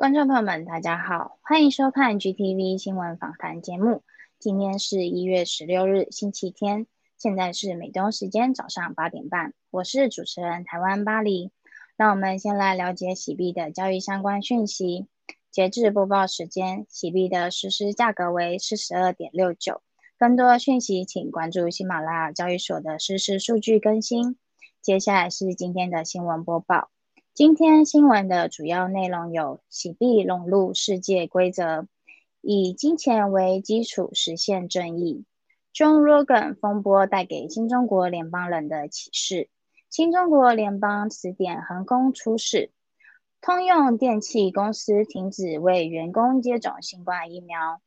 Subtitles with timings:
[0.00, 4.02] 观众朋友们，大家好，欢迎收看 GTV 新闻访谈节目。
[4.38, 6.86] 今天是一月十六日，星期天，
[7.18, 9.52] 现在是美东时间早上八点半。
[9.70, 11.52] 我是主持人台湾巴黎。
[11.98, 15.06] 让我们先来了解喜币的交易相关讯息。
[15.50, 19.82] 截至播报时间，喜币的实时价格为四十二点六九。
[20.18, 24.38] 更多讯息，请关注喜马拉雅交易所的实时数据更新。
[24.80, 26.88] 接下来是今天的新闻播报。
[27.32, 31.86] 今天新闻的主要内容有：洗币融入世界规则，
[32.40, 35.24] 以金钱为基础实现正义。
[35.72, 39.48] ；John Rogan 风波带给新中国联邦人的启示；
[39.88, 42.70] 新中国联邦词典横空出世；
[43.40, 47.78] 通用电气公司停止为员工接种新冠疫苗；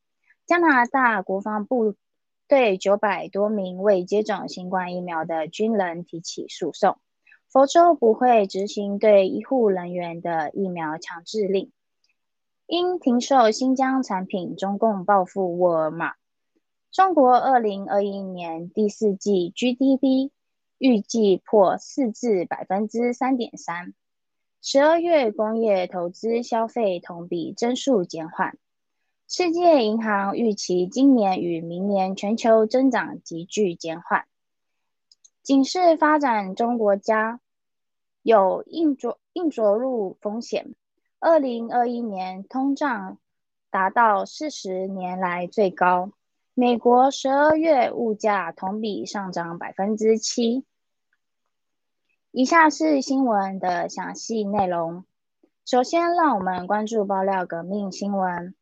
[0.46, 1.96] 加拿大国防部
[2.48, 6.98] 对九百多名未接种新冠疫苗的军人提起诉讼。
[7.54, 11.72] 佛州不会执行对医护人员的疫苗强制令。
[12.66, 16.16] 因停售新疆产品，中共报复沃尔玛。
[16.92, 20.32] 中国二零二一年第四季 GDP
[20.80, 23.94] 预计破四至百分之三点三。
[24.60, 28.58] 十二月工业投资消费同比增速减缓。
[29.28, 34.26] 世界银行预期今年与明年全球增长急剧减缓。
[35.44, 37.42] 警示发展中国家。
[38.24, 40.74] 有硬着硬着陆风险。
[41.20, 43.20] 二零二一年通胀
[43.70, 46.12] 达到四十年来最高。
[46.56, 50.66] 美国十二月物价同比上涨百分之七。
[52.32, 55.06] 以下是新闻的详细内容。
[55.66, 58.54] 首先，让我们关注爆料革命新闻：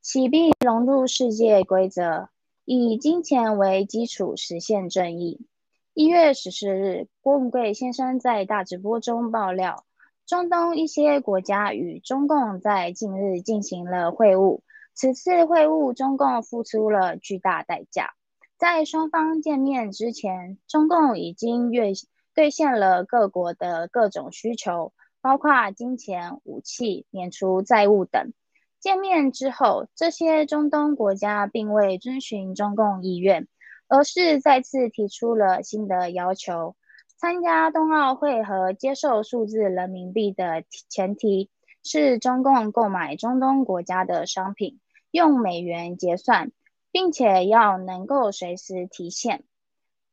[0.00, 2.28] 洗币融入世界规则，
[2.64, 5.46] 以金钱为基础实现正义。
[5.94, 9.84] 一月十四日，郭文贵先生在大直播中爆料，
[10.24, 14.60] 中东一些国家与中共在近日进行了会晤。
[14.94, 18.14] 此次会晤，中共付出了巨大代价。
[18.56, 21.92] 在双方见面之前，中共已经兑
[22.34, 28.32] 兑现了各国的各种需求，包括金钱、武器、免除债务等。
[28.80, 33.46] 见面之后，这些中东国家并未遵循中共意愿。
[33.92, 36.76] 而是再次提出了新的要求：
[37.18, 41.50] 参加冬奥会和接受数字人民币的前提
[41.82, 44.80] 是中共购买中东国家的商品
[45.10, 46.52] 用美元结算，
[46.90, 49.44] 并且要能够随时提现。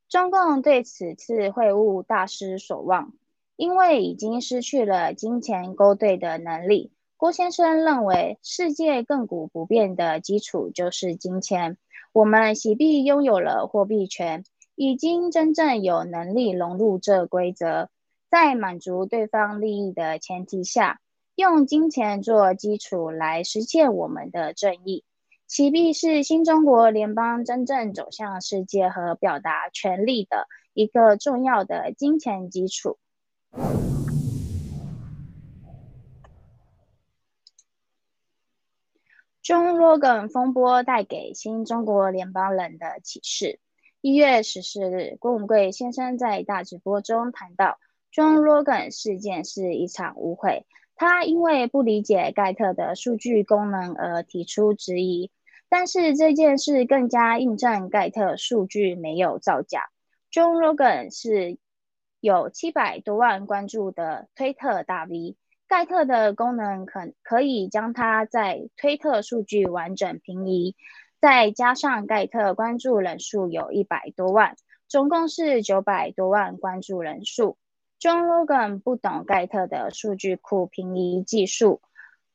[0.10, 3.14] 中共对此次会晤大失所望，
[3.56, 6.92] 因为已经失去了金钱勾兑的能力。
[7.16, 11.78] 郭先生认为，世界亘古不变的基础就是金钱。
[12.12, 14.44] 我们洗币拥有了货币权，
[14.76, 17.90] 已经真正有能力融入这规则，
[18.32, 21.00] 在满足对方利益的前提下，
[21.36, 25.04] 用金钱做基础来实现我们的正义。
[25.48, 32.98] 喜必是新中国联邦真正走向世界和表达权力的一个重要的金钱基础。
[39.50, 43.60] 中罗根风波带给新中国联邦人的启示。
[44.00, 47.80] 一月十四日，郭文贵先生在大直播中谈到，
[48.12, 50.68] 中罗根事件是一场误会。
[50.94, 55.31] 他因为不理解盖特的数据功能而提出质疑，
[55.68, 59.90] 但是这件事更加印证盖特数据没有造假。
[60.31, 61.57] John Logan 是
[62.19, 65.38] 有七百多万关注的推特大 V。
[65.69, 70.75] 盖特的功能可可以将它在推特数据完整平移，
[71.21, 74.56] 再加上盖特关注人数有一百多万，
[74.88, 77.56] 总共是九百多万关注人数。
[78.00, 81.81] John Logan 不懂盖特的数据库平移技术，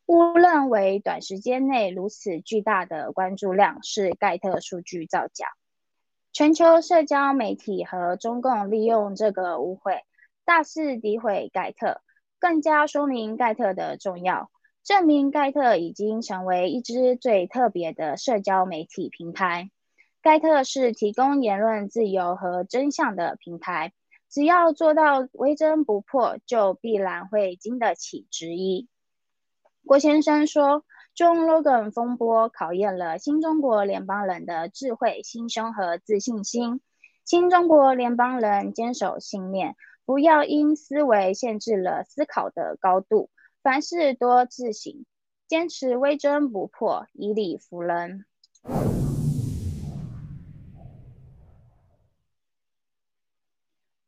[0.06, 5.48] 误认为短时间内如此巨大的关注量是盖特数据造假。
[6.32, 10.04] 全球社交媒体和中共利用这个误会，
[10.44, 12.00] 大肆诋毁盖特。
[12.44, 14.50] 更加说明盖特的重要，
[14.82, 19.70] 证明盖特已经成为一支最特别的社交媒体平台。
[20.20, 23.94] 盖特是提供言论自由和真相的平台，
[24.29, 28.88] 只要做到微针不破，就必然会经得起质疑。
[29.87, 30.85] 郭先生说
[31.17, 36.82] ：“中 Logan 风波考验了新中国联邦人的智慧、心胸和自信心。
[37.25, 43.30] 新中国联邦人坚守信念。”不要因思维限制了思考的高度，
[43.62, 45.06] 凡事多自省，
[45.48, 48.26] 坚持微针不破，以理服人。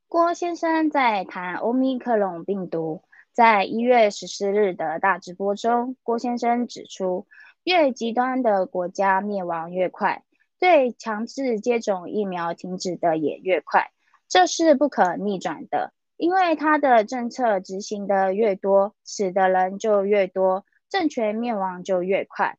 [0.07, 3.03] 郭先生在谈欧米克隆病毒，
[3.33, 7.27] 在一月十四日的大直播中，郭先生指出，
[7.65, 10.25] 越极端的国家灭亡越快，
[10.59, 13.93] 对强制接种疫苗停止的也越快。
[14.29, 22.59] 这是不可逆转的，因为他的政策执行的越多，死的人就越多，政权灭亡就越快。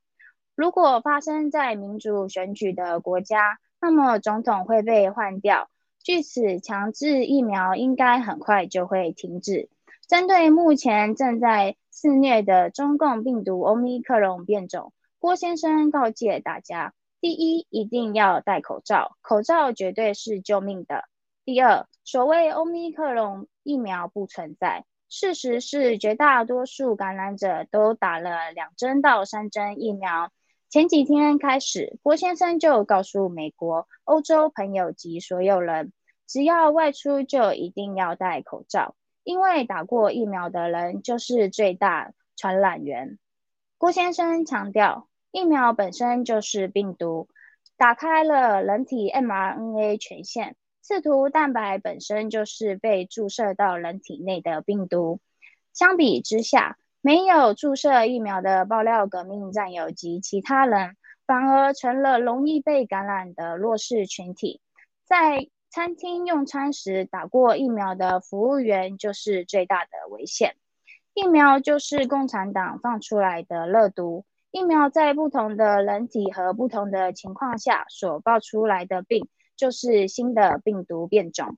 [0.55, 5.69] 如果发生在民主选举的国家，那么总统会被换掉，
[6.01, 9.69] 据此强制疫苗应该很快就会停止。
[10.07, 21.03] 针对目前正在肆虐的中共病毒欧米克戎变种，郭先生告诫大家：第一，一定要戴口罩，口罩绝对是救命的。
[21.47, 24.83] 第二，所谓欧米克戎疫苗不存在。
[25.07, 30.29] 事实是，绝大多数感染者都打了两针到三针疫苗。
[30.67, 35.93] 前几天开始，郭先生就告诉美国、欧洲朋友及所有人，
[36.27, 43.17] 只要外出就一定要戴口罩，因为打过疫苗的人就是最大传染源。
[43.77, 47.29] 郭先生强调，疫苗本身就是病毒，
[47.77, 50.57] 打开了人体 mRNA 权限。
[50.87, 55.19] 刺突蛋白本身就是被注射到人体内的病毒。
[55.73, 64.61] 相比之下，没有注射疫苗的爆料革命战友及其他人，反而成了容易被感染的弱势群体。
[65.03, 70.55] 在餐厅用餐时，打过疫苗的服务员就是最大的危险。
[71.13, 74.23] 疫苗就是共产党放出来的热毒。
[74.51, 79.27] 疫苗在不同的人体和不同的情况下所爆出来的病。
[79.57, 81.57] 就是新的病毒变种。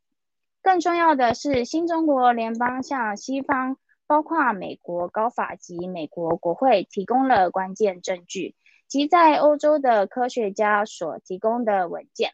[0.62, 3.78] 更重要的是，新中国联邦向西方，
[4.08, 8.56] 包括美国高法及美国国会提供了关键证据，
[8.88, 12.32] 及在欧洲的科学家所提供的文件。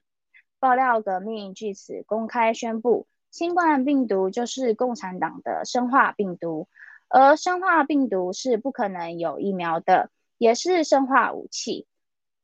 [0.59, 6.67] 爆料革命据此公开宣布，新冠病毒就是共产党的生化病毒，
[7.09, 11.85] 而生化病毒是不可能有疫苗的，也是生化武器。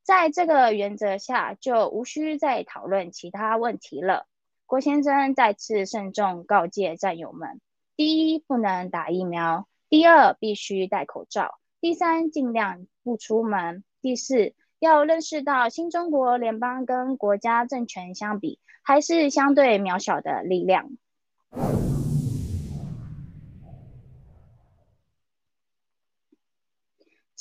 [0.03, 4.27] 在这个原则下，就无需再讨论其他问题了。
[4.65, 7.61] 郭先生再次慎重告诫战友们：
[7.95, 20.89] 第一，不能打疫苗；第二，必须戴口罩；第三，尽量不出门；第四，要认识到新中国联邦跟国家政权相比，还是相对渺小的力量。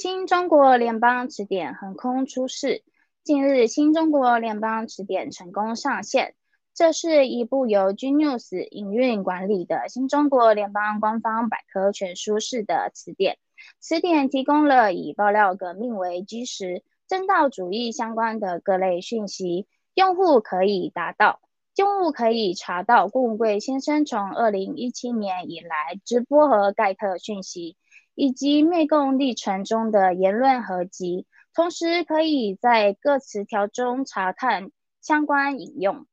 [0.03, 2.83] 新中国联邦词典横空出世。
[3.23, 6.37] 近日，新中国联邦词典成功上线。
[6.73, 13.37] 这是一部由 Genius 营运管理的新中国联邦官方百科全书式的词典。
[13.79, 19.69] 词典提供了以爆料革命为基石、正道主义相关的各类讯息。
[19.93, 21.43] 用户可以达到，
[21.77, 27.77] 用户可以查到顾文贵先生从二零一七年以来直播和盖特讯息。
[28.21, 36.07] 以及灭共历程中的言论合集，同时可以在各词条中查看相关引用。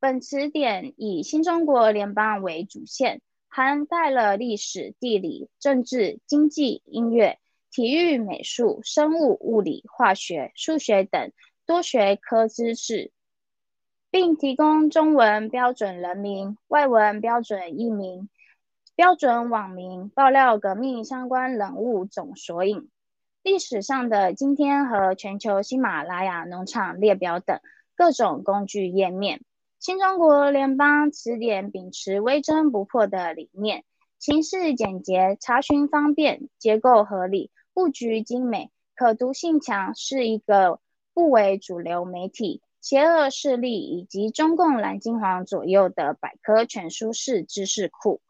[0.00, 7.38] 本词典以新中国联邦为主线，涵盖了历史、地理、政治、经济、音乐、
[7.70, 11.30] 体育、美术、生物、物理、化学、数学等
[11.66, 13.12] 多学科知识，
[14.10, 18.30] 并提供中文标准人名、外文标准译名、
[18.94, 22.90] 标准网名、爆料革命相关人物总索引、
[23.42, 27.58] 历史上的今天和全球喜马拉雅农场列表等
[27.96, 29.42] 各种工具页面。
[29.80, 33.82] 新中国联邦词典秉持微针不破的理念，
[34.18, 40.80] 形式简洁，查询方便，结构合理，布局精美，可读性强，是一个
[41.14, 48.20] 不为主流媒体、邪恶势力以及中共蓝金黄左右的百科全书式知识库。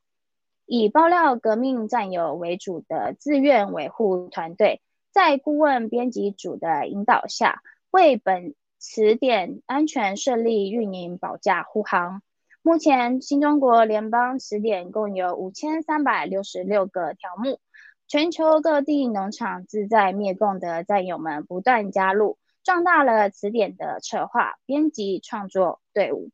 [0.74, 7.60] 以爆料革命战友为主的自愿维护团队，在顾问编辑组的引导下，
[7.90, 8.54] 为本。
[8.78, 12.22] 词典安全顺利运营，保驾护航。
[12.62, 17.60] 目前，新中国联邦词典共有五千三百六十六个条目，
[18.08, 26.30] 全球各地农场自在灭共的战友们不断加入，壮大了词典的策划、编辑、创作队伍。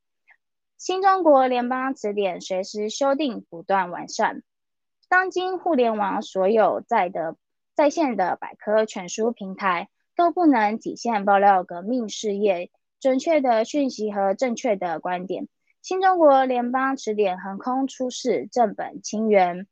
[0.79, 4.43] 新中国联邦词典随时修订，不断完善。
[5.11, 7.37] 当今互联网所有在的
[7.75, 9.91] 在线的百科全书平台。
[10.19, 15.47] 都不能体现爆料革命事业准确的讯息和正确的观点。
[15.81, 19.69] 新中国联邦词典横空出世，正本清源。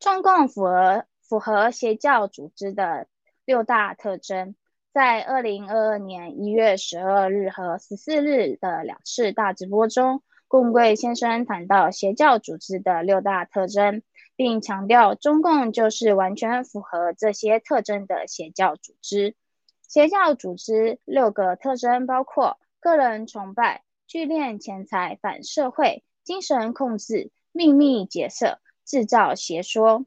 [0.00, 3.06] 中共符合符合邪教组织的
[3.44, 4.54] 六大特征，
[4.92, 10.22] 在二零二二年一月十二日和十四日的两次大直播中。
[10.46, 14.02] 共贵先生谈到邪教组织的六大特征，
[14.36, 19.34] 并强调中共就是完全符合这些特征的邪教组织。
[19.82, 30.06] 邪教组织六个特征包括个人崇拜、聚敛钱财、反社会、精神控制、秘密结社、制造邪说。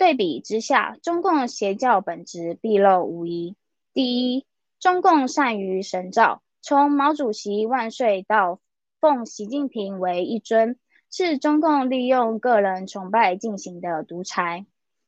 [0.00, 3.54] 对比之下，中共邪教本质毕露无遗。
[3.92, 4.46] 第一，
[4.78, 8.60] 中共善于神造，从毛主席万岁到。
[8.98, 10.78] 奉习近平为一尊，
[11.10, 14.64] 是中共利用个人崇拜进行的独裁。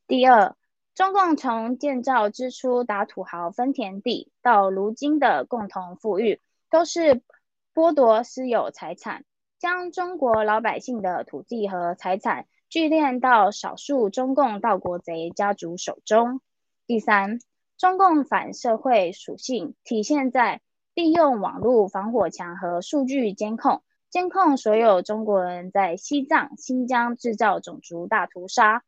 [0.07, 0.55] 第二，
[0.93, 7.21] 中共从建造之初打土豪分田地，到如今的共同富裕，都是
[7.73, 9.25] 剥夺私有财产，
[9.57, 16.41] 将中国老百姓的土地和财产聚敛到少数中共盗国贼家族手中。
[16.87, 17.37] 第三，
[17.77, 20.59] 中共反社会属性体现在。
[20.95, 28.83] 利用网络防火墙和数据监控，监控所有中国人在西藏、新疆制造种族大屠杀。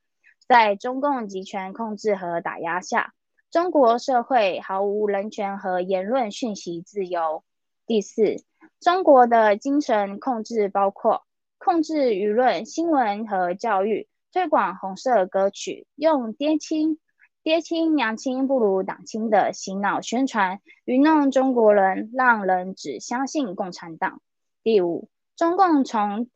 [0.48, 3.14] 在中共集权控制和打压下，
[3.52, 7.44] 中国社会毫无人权和言论讯息自由。
[7.86, 8.38] 第四，
[8.80, 11.22] 中国的精神控制包括
[11.66, 17.00] 控制舆论、新闻和教育，推广红色歌曲，用爹亲。
[17.42, 24.22] 爹亲娘亲不如党亲的洗脑宣传，愚弄中国人，让人只相信共产党。
[24.62, 26.30] 第五，中共从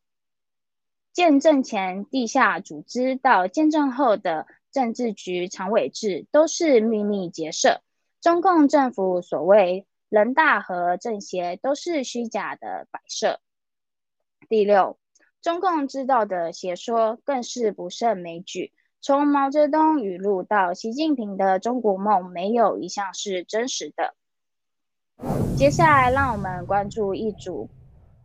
[1.14, 7.82] 建政前地下组织到建政后的政治局常委制，都是秘密结社。
[8.20, 13.40] 中共政府所谓人大和政协，都是虚假的摆设。
[14.48, 14.99] 第六，
[15.42, 18.74] 中共知道的邪说更是不胜枚举。
[19.02, 24.14] 从毛泽东语录到习近平的中国梦，没有一项是真实的。
[25.56, 27.70] 接下来，让我们关注一组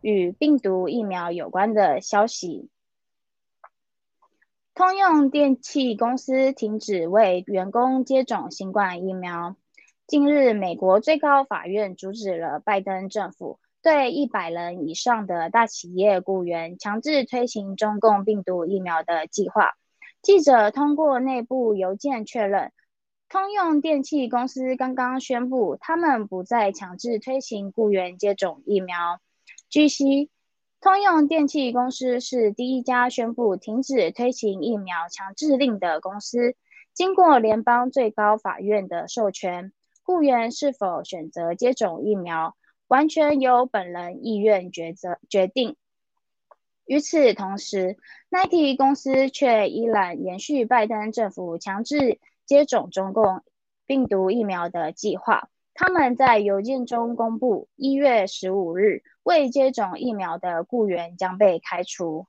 [0.01, 2.69] 与病毒疫苗有关的消息：
[4.73, 9.55] 通用电气公司停止为员工接种新冠疫苗。
[10.07, 19.73] 近日，美国最高法院阻止了拜登政府对一百人以上的大企业雇员强制推行中共病毒疫苗的计划。
[20.23, 22.71] 记者通过内部邮件确认，
[23.29, 29.19] 通用电气公司刚刚宣布，他们不再强制推行雇员接种疫苗。
[29.69, 30.31] 据悉，
[30.81, 36.55] 通用电气公司是第一家宣布停止推行疫苗强制令的公司。
[36.95, 42.55] 经过联邦最高法院的授权，雇员是否选择接种疫苗，
[42.87, 45.75] 完全由本人意愿抉择决定。
[46.85, 47.97] 与此同时
[48.29, 53.43] ，Nike 公司却依然延续拜登政府强制接种中共
[53.87, 55.49] 病毒疫苗的计划。
[55.73, 62.27] 他们在邮件中公布，一月十五日未接种疫苗的雇员将被开除。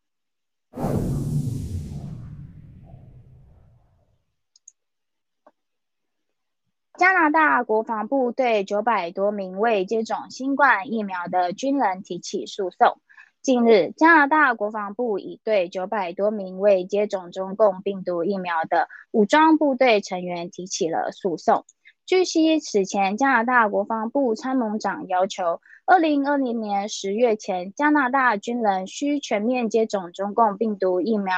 [6.98, 12.98] 加拿大国防部对九百多名未接种新冠疫苗的军人提起诉讼。
[13.42, 21.66] 近日，加拿大国防部已对九百多名未接种中共病毒疫苗的武装部队成员提起了诉讼。
[22.06, 31.34] 据悉，此前加拿大国防部参谋长要求，二零二零年十月前，加拿大军人需全面接种中共病毒疫苗，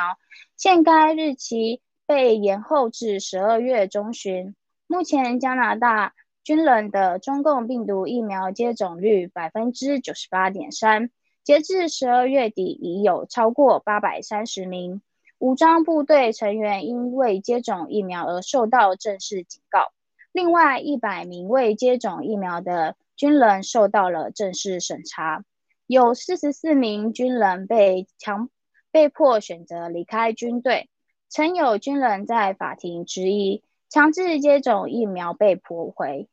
[0.56, 4.54] 现该日期被延后至十二月中旬。
[4.90, 11.10] 目前，加拿大军人的中共病毒疫苗接种率百分之九十八点三，
[11.44, 15.02] 截至十二月底，已有超过八百三十名
[15.38, 19.92] 武装部队成员因未接种疫苗而受到正式警告。
[20.32, 25.44] 另外，一百名未接种疫苗的军人受到了正式审查，
[25.86, 28.48] 有四十四名军人被强
[28.90, 30.88] 被迫选择离开军队。
[31.28, 33.62] 曾有军人在法庭质疑。
[33.90, 36.28] 强制接种疫苗被驳回。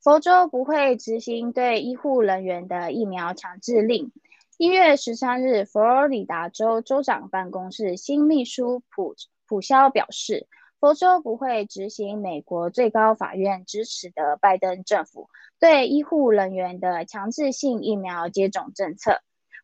[0.00, 4.10] 佛州不会执行对医护人员的疫苗强制令。
[4.56, 9.14] 一月十三日，佛罗里达州州长办公室新秘书普
[9.46, 10.46] 普肖表示，
[10.80, 15.28] 佛州不会执行美国最高法院支持的拜登政府
[15.60, 19.20] 对医护人员的强制性疫苗接种政策。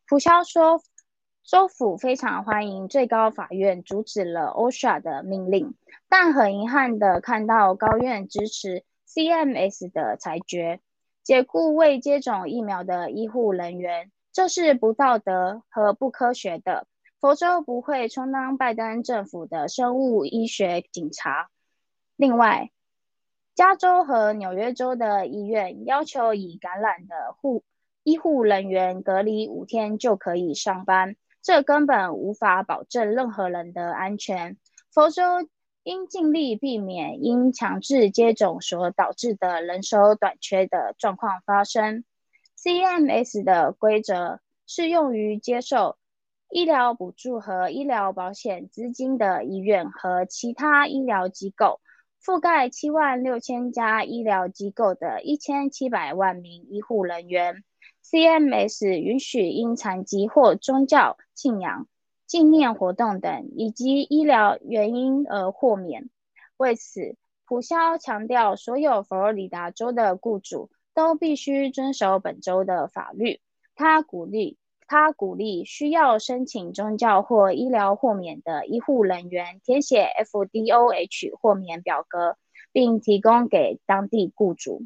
[0.06, 0.82] 普肖说。
[1.44, 5.74] 州府非常欢迎最高法院阻止了 OSHA 的命令，
[6.08, 10.80] 但很遗憾的看到高院支持 CMS 的裁决，
[11.22, 16.86] 解雇未接种疫苗的医护人员，这是不道德和不科学的。
[17.20, 21.50] 佛州不会充当拜登政府的生物医学警察。
[22.16, 22.70] 另外，
[23.54, 27.62] 加州和纽约州的医院要求已感染的护
[28.04, 31.16] 医护人员隔离五天就可以上班。
[31.42, 34.56] 这根本无法保证任何人的安全。
[34.92, 35.24] 佛州
[35.82, 42.04] 应尽力避免因强制接种所导致的人手短缺的状况发生。
[42.56, 45.96] CMS 的规则适用于接受
[46.48, 51.80] 医疗补助和医疗保险资金的医院和其他医疗机构，
[52.24, 57.64] 覆盖七万六千家医疗机构的一千七百万名医护人员。
[58.04, 61.86] CMS 允许因残疾或宗教信仰、
[62.26, 66.10] 纪念活动等以及医疗原因而豁免。
[66.56, 73.40] 为此，普肖强调，所有佛罗里达州的雇主都必须遵守本州的法律。
[73.74, 82.36] 他鼓励他鼓励需要申请宗教或医疗豁免的医护人员填写 FDOH 豁免表格，
[82.72, 84.82] 并提供给当地雇主。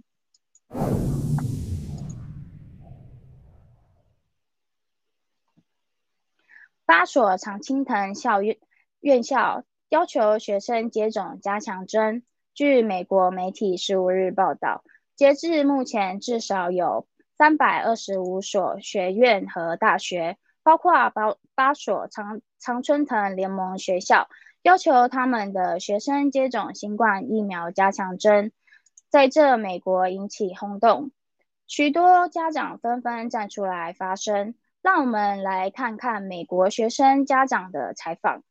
[6.87, 8.59] 八所常青藤校院
[9.01, 12.23] 院校要求学生接种加强针。
[12.55, 14.85] 据美国媒体十五日报道，
[15.17, 24.29] 截至目前，至少有三百二十五所学院和大学，包括八八所常常春藤联盟学校，
[24.63, 28.53] 要求他们的学生接种新冠疫苗加强针。
[29.11, 31.11] 在这美国引起轰动，
[31.67, 34.55] 许多家长纷纷站出来发声。
[34.86, 38.44] 让我们来看看美国学生家长的采访。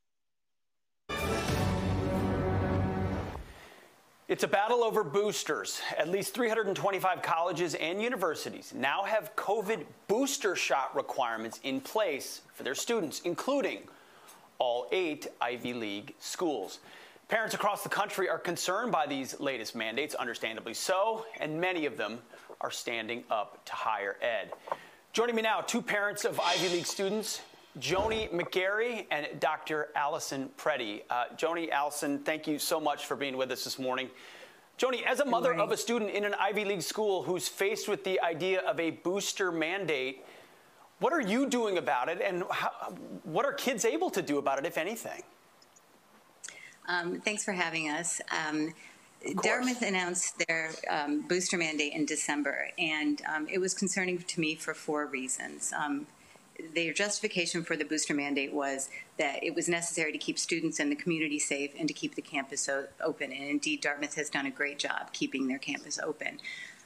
[4.31, 5.81] It's a battle over boosters.
[5.99, 12.63] At least 325 colleges and universities now have COVID booster shot requirements in place for
[12.63, 13.89] their students, including
[14.61, 16.79] all eight Ivy League schools.
[17.27, 21.97] Parents across the country are concerned by these latest mandates, understandably so, and many of
[21.97, 22.21] them
[22.61, 24.53] are standing up to higher ed.
[25.16, 27.42] Joining me now, two parents of Ivy League students,
[27.80, 29.88] Joni McGarry and Dr.
[29.96, 31.04] Allison Preddy.
[31.10, 34.10] Uh, Joni, Allison, thank you so much for being with us this morning.
[34.78, 38.04] Joni, as a mother of a student in an Ivy League school who's faced with
[38.04, 40.26] the idea of a booster mandate,
[41.00, 42.72] what are you doing about it, and how,
[43.24, 45.24] what are kids able to do about it, if anything?
[46.90, 48.20] Um, thanks for having us.
[48.50, 48.74] Um,
[49.42, 54.56] Dartmouth announced their um, booster mandate in December, and um, it was concerning to me
[54.56, 55.74] for four reasons.
[55.76, 56.08] Um,
[56.74, 60.92] their justification for the booster mandate was that it was necessary to keep students and
[60.92, 62.70] the community safe and to keep the campus
[63.04, 63.32] open.
[63.32, 66.40] And indeed, Dartmouth has done a great job keeping their campus open.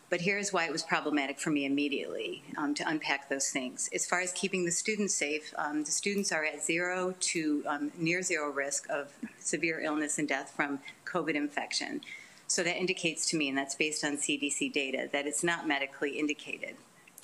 [0.09, 3.89] But here's why it was problematic for me immediately um, to unpack those things.
[3.93, 7.91] As far as keeping the students safe, um, the students are at zero to um,
[7.95, 12.01] near zero risk of severe illness and death from COVID infection.
[12.49, 16.17] So that indicates to me, and that's based on CDC data, that it's not medically
[16.17, 16.75] indicated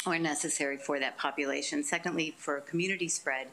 [0.06, 1.84] or necessary for that population.
[1.84, 3.48] Secondly, for community spread,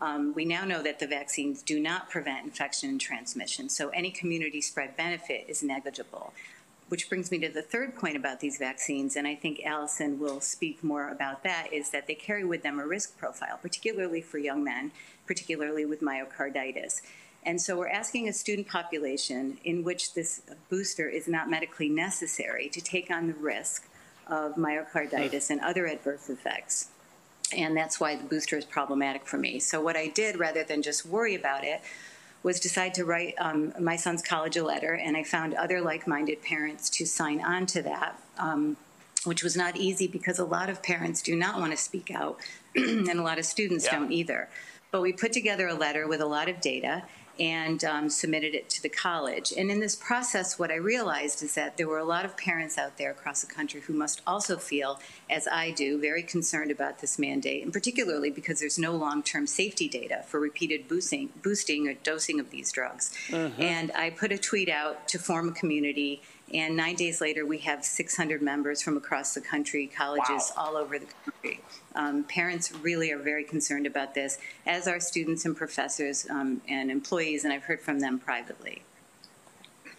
[0.00, 4.10] um, we now know that the vaccines do not prevent infection and transmission, so any
[4.10, 6.34] community spread benefit is negligible.
[6.88, 10.40] Which brings me to the third point about these vaccines, and I think Allison will
[10.40, 14.38] speak more about that, is that they carry with them a risk profile, particularly for
[14.38, 14.90] young men,
[15.28, 17.02] particularly with myocarditis.
[17.46, 22.68] And so we're asking a student population in which this booster is not medically necessary
[22.70, 23.86] to take on the risk
[24.26, 26.88] of myocarditis and other adverse effects.
[27.54, 29.58] And that's why the booster is problematic for me.
[29.60, 31.82] So what I did, rather than just worry about it,
[32.42, 36.42] was decide to write um, my son's college a letter, and I found other like-minded
[36.42, 38.76] parents to sign on to that, um,
[39.24, 42.38] which was not easy because a lot of parents do not want to speak out,
[42.76, 43.98] and a lot of students Yeah.
[43.98, 44.48] don't either.
[44.90, 47.04] But we put together a letter with a lot of data
[47.38, 49.52] and um, submitted it to the college.
[49.56, 52.78] And in this process, what I realized is that there were a lot of parents
[52.78, 57.00] out there across the country who must also feel, as I do, very concerned about
[57.00, 61.94] this mandate, and particularly because there's no long-term safety data for repeated boosting, boosting or
[61.94, 63.12] dosing of these drugs.
[63.58, 67.58] And I put a tweet out to form a community, and nine days later, we
[67.58, 71.60] have 600 members from across the country, colleges all over the country.
[71.94, 76.90] Um, parents really are very concerned about this, as are students and professors um, and
[76.90, 78.82] employees, and I've heard from them privately.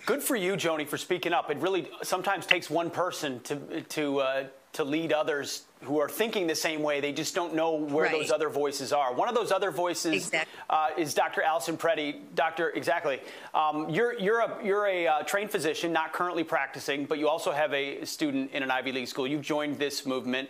[0.05, 1.49] Good for you, Joni, for speaking up.
[1.49, 6.47] It really sometimes takes one person to to uh, to lead others who are thinking
[6.47, 6.99] the same way.
[6.99, 8.11] They just don't know where Right.
[8.11, 9.13] those other voices are.
[9.13, 10.51] One of those other voices Exactly.
[10.69, 11.41] uh, is Dr.
[11.41, 12.19] Allison Preddy.
[12.35, 13.21] Doctor, exactly.
[13.53, 17.51] Um, you're you're a you're a uh, trained physician, not currently practicing, but you also
[17.51, 19.25] have a student in an Ivy League school.
[19.27, 20.49] You've joined this movement.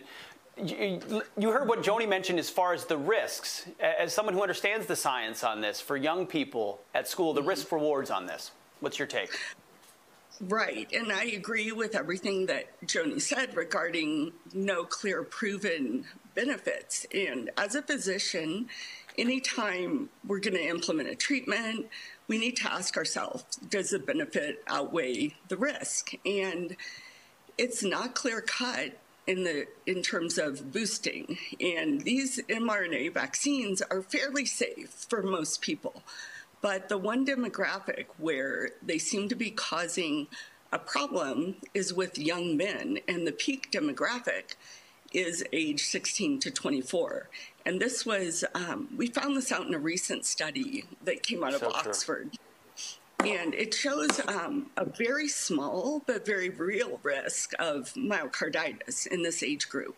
[0.56, 3.66] You, you heard what Joni mentioned as far as the risks.
[3.78, 7.70] As someone who understands the science on this, for young people at school, the risk
[7.72, 8.52] rewards on this.
[8.80, 9.30] What's your take?
[10.40, 17.06] Right, and I agree with everything that Joni said regarding no clear proven benefits.
[17.14, 18.68] And as a physician,
[19.16, 21.86] anytime we're going to implement a treatment,
[22.28, 26.12] we need to ask ourselves, does the benefit outweigh the risk?
[26.26, 26.76] And
[27.56, 31.38] it's not clear cut in the in terms of boosting.
[31.60, 36.02] And these mRNA vaccines are fairly safe for most people.
[36.66, 40.26] But the one demographic where they seem to be causing
[40.72, 44.56] a problem is with young men, and the peak demographic
[45.12, 47.28] is age 16 to 24.
[47.64, 51.54] And this was, um, we found this out in a recent study that came out
[51.54, 51.78] of So true.
[51.78, 52.30] Oxford.
[53.20, 59.44] And it shows um, a very small but very real risk of myocarditis in this
[59.44, 59.96] age group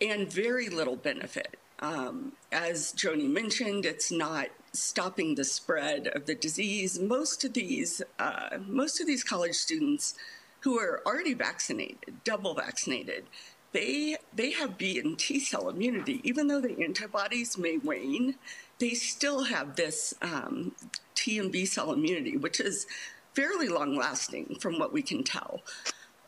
[0.00, 1.58] and very little benefit.
[1.80, 6.98] Um, as Joni mentioned, it's not stopping the spread of the disease.
[6.98, 10.14] Most of these, uh, most of these college students
[10.60, 13.24] who are already vaccinated, double vaccinated,
[13.72, 16.20] they they have B and T cell immunity.
[16.22, 18.34] Even though the antibodies may wane,
[18.78, 20.72] they still have this um,
[21.14, 22.86] T and B cell immunity, which is
[23.34, 25.60] fairly long lasting from what we can tell.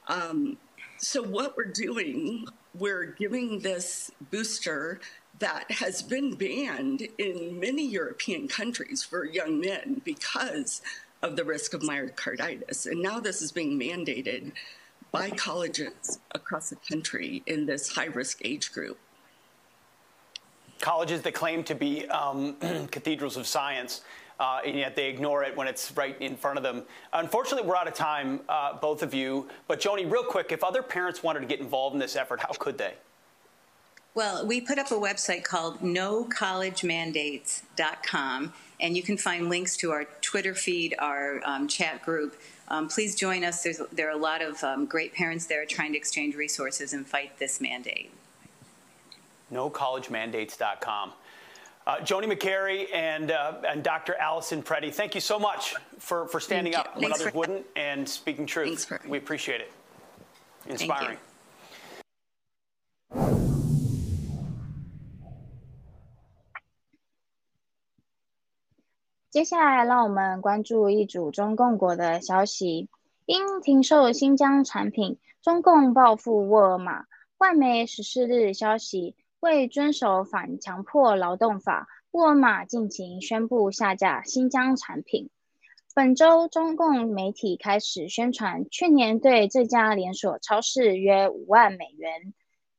[0.09, 0.57] Um,
[0.99, 2.47] so what we're doing,
[2.79, 5.01] we're giving this booster
[5.43, 10.83] that has been banned in many European countries for young men because
[11.21, 12.87] of the risk of myocarditis.
[12.87, 14.53] And now this is being mandated
[15.11, 18.99] by colleges across the country in this high risk age group.
[20.81, 22.55] colleges that claim to be um,
[22.93, 24.03] cathedrals of science,
[24.39, 26.85] uh, and yet they ignore it when it's right in front of them.
[27.15, 29.49] Unfortunately, we're out of time, uh, both of you.
[29.67, 32.53] But Joni, real quick, if other parents wanted to get involved in this effort, how
[32.61, 32.95] could they?
[34.15, 40.05] Well, we put up a website called nocollegemandates.com, and you can find links to our
[40.21, 42.39] Twitter feed, our um, chat group.
[42.69, 43.63] Um, please join us.
[43.63, 47.07] There's, there are a lot of um, great parents there trying to exchange resources and
[47.07, 48.11] fight this mandate.
[49.51, 51.13] NoCollegeMandates.com.
[51.85, 54.15] Uh, Joni McCary and, uh, and Dr.
[54.17, 58.47] Allison Preddy, thank you so much for, for standing up when others wouldn't and speaking
[58.47, 58.93] truth.
[59.09, 59.73] We appreciate it.
[60.67, 61.17] Inspiring.
[69.33, 72.91] 接下来，让我们关注一组中共国的消息。
[73.25, 77.07] 因停售新疆产品，中共报复沃尔玛。
[77.39, 85.31] 外媒十四日消息，为遵守反强迫劳动法，沃尔玛近期宣布下架新疆产品。
[85.95, 92.35] 本周，中共媒体开始宣传，去年对这家连锁超市约五万美元、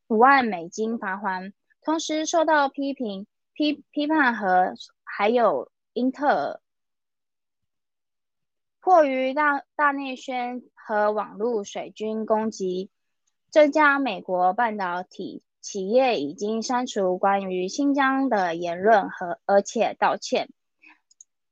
[0.07, 6.59] 五万美金罚款，同时受到批评、批批判和还有英特尔
[8.79, 12.89] 迫于大大内宣和网络水军攻击，
[13.51, 20.49] 这家美国半导体企业已经删除关于新疆的言论和而且道歉。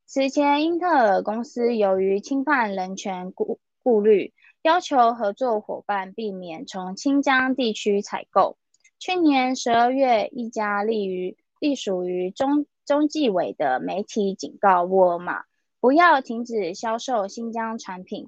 [0.08, 8.58] 此前，英特尔公司由于侵犯人权顾顾虑，要求合作伙伴避免从新疆地区采购。
[8.98, 15.46] 去年十二月，一家立于隶属于中中纪委的媒体警告沃尔玛，
[15.80, 18.28] 不要停止销售新疆产品。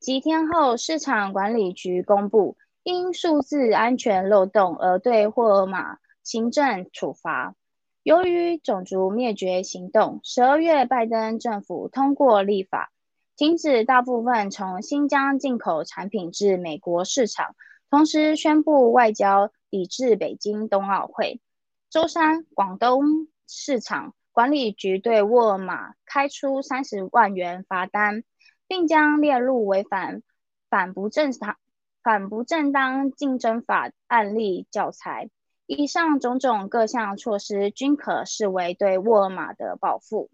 [0.00, 7.54] 几天后，市场管理局公布因数字安全漏洞而对沃尔玛行政处罚。
[8.02, 12.92] 由于种族灭绝行动，十二月拜登政府通过立法，
[13.34, 17.56] 停止大部分从新疆进口产品至美国市场，
[17.88, 19.50] 同时宣布外交。
[19.70, 21.40] 抵制北京冬奥会。
[21.88, 28.22] 周三，广东市场管理局对沃尔玛开出三十万元罚单，
[28.66, 30.22] 并将列入违反
[30.68, 31.56] 反不正常
[32.02, 35.30] 反不正当竞争法案例教材。
[35.66, 40.30] 以上种种各项措施均可视为对沃尔玛的报复。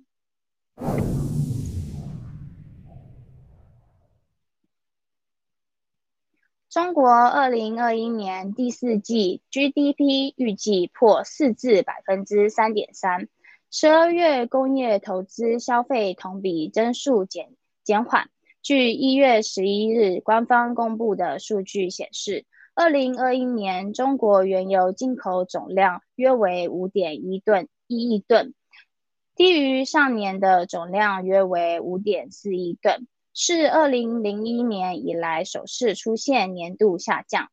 [6.72, 13.28] 中国二零二一年第四季 GDP 预计破四至百分之三点三。
[13.70, 17.50] 十二月工业投资消费同比增速减
[17.85, 18.30] 减缓。
[18.62, 28.54] 据一月十一日官方公布的数据显示，二零二一年中国原油进口总量约为五点一吨一亿吨，
[29.37, 33.06] 低于上年的总量约为五点四亿吨。
[33.35, 37.51] 是二零零一年以来首次出现年度下降。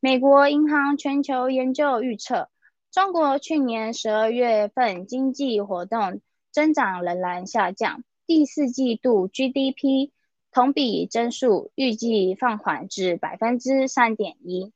[0.00, 2.48] 美国银行全球研究预测，
[2.92, 6.20] 中国去年十二月份经济活动
[6.52, 10.10] 增长仍然下降，第四季度 GDP
[10.52, 14.72] 同比增速预计放缓至百分之三点一。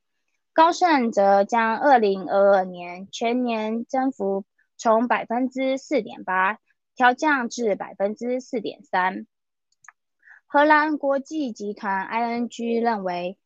[0.53, 4.43] 高盛则将二零二二年全年增幅
[4.75, 6.59] 从百分之四点八
[6.93, 9.25] 调降至百分之四点三。
[10.53, 13.37] 荷兰国际集团 ING 认为，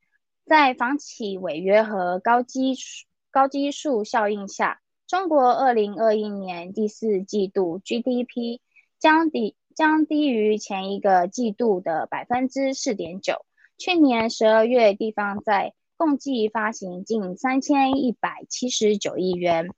[0.44, 8.60] 在房企违约和高基数高基数效应下，中国2021年第四季度 GDP
[8.98, 13.46] 将低将低于前一个季度的百分之四点九。
[13.78, 19.70] 去年十二月，地方债共计发行近三千一百七十九亿元，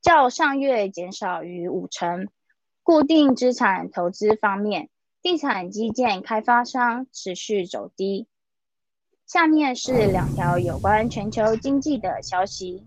[0.00, 2.28] 较上月减少逾五成。
[2.82, 4.88] 固定资产投资方面。
[5.20, 8.28] 地产基建开发商持续走低。
[9.26, 12.86] 下面是两条有关全球经济的消息。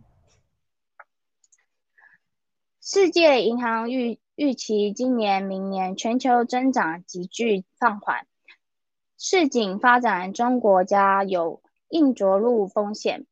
[2.82, 8.26] 世界银行预预期今年、明年全球增长急剧放缓，
[9.20, 13.28] 市井发展中国家有硬着陆风险。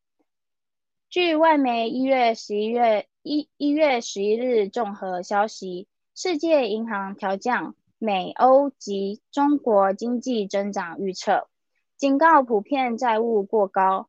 [1.10, 7.74] 据外媒一月十一月一一月十一日综合消息，世界银行调降。
[8.02, 11.50] 美欧及中国经济增长预测，
[11.98, 14.08] 警告普遍债务过高、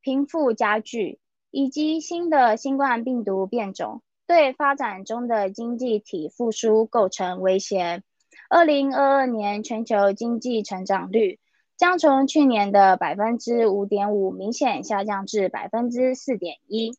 [0.00, 1.18] 贫富加剧
[1.50, 8.04] 以及新的新冠病毒变种对发展中的经济体复苏构成威胁。
[8.48, 11.40] 二零二二年全球经济成长率
[11.76, 16.96] 将从去年的百分之五点五明显下降至百分之四点一，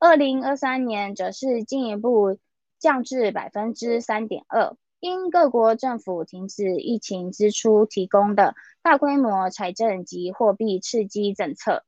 [0.00, 2.40] 二零二三年则是进一步
[2.80, 4.76] 降至百分之三点二。
[5.06, 11.84] 因各国政府停止疫情支出提供的大规模财政及货币刺激政策，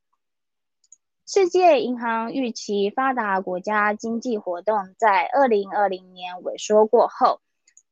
[1.26, 7.40] 世界银行预期发达国家经济活动在二零二零年萎缩过后，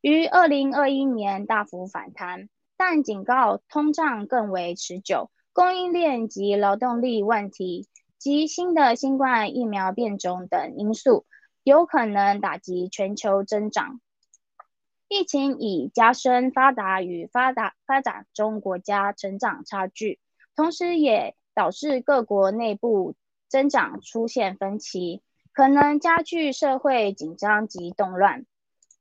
[0.00, 11.26] 于二零二一年大幅反弹，但警告通胀更为持久，供应链及劳动力问题及新的新冠疫苗变种等因素
[11.64, 14.00] 有可能打击全球增长。
[15.09, 20.19] 疫情已加深发达与发达发展中国家成长差距，
[20.57, 23.14] 同时也导致各国内部
[23.49, 28.45] 增长出现分歧，可能加剧社会紧张及动乱。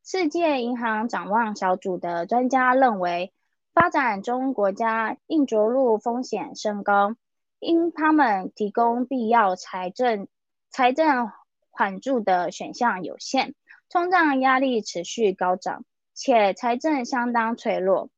[0.03, 3.33] 世界银行展望小组的专家认为，
[3.73, 7.15] 发展中国家硬着陆风险升高，
[7.59, 10.27] 因他们提供必要财政
[10.69, 11.31] 财政
[11.71, 13.55] 缓助的选项有限，
[13.89, 15.83] 通胀压力持续高涨。
[16.15, 18.09] 且财政相当脆弱。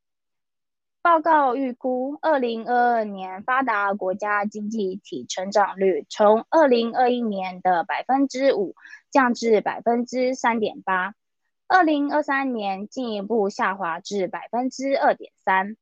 [1.01, 8.75] 报告预估，二零二二年发达国家经济体成长率从二零二一年的百分之五
[9.09, 11.15] 降至百分之三点八。
[11.67, 15.75] 二零二三年进一步下滑至百分之二点三。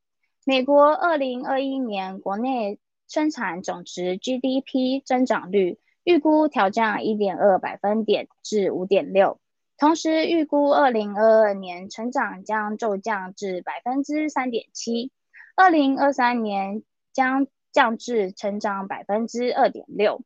[0.46, 9.40] 美国二零二一年国内生产总值 GDP 增长率预估调降一点二百分点至五点六，
[9.78, 15.12] 同时预估二零二二年成长将骤降至百分之三点七，
[15.56, 20.24] 二零二三年将降至成长百分之二点六。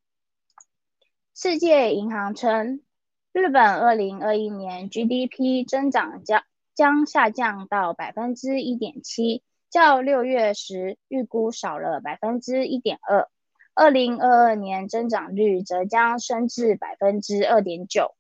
[1.34, 2.82] 世界银行称，
[3.32, 6.44] 日本二零二一年 GDP 增长将
[6.76, 9.42] 将下降到百分之一点七。
[9.72, 13.28] 较六月时预估少了百分之一点二，
[13.74, 18.16] 二零二二年增长率则将升至百分之二点九。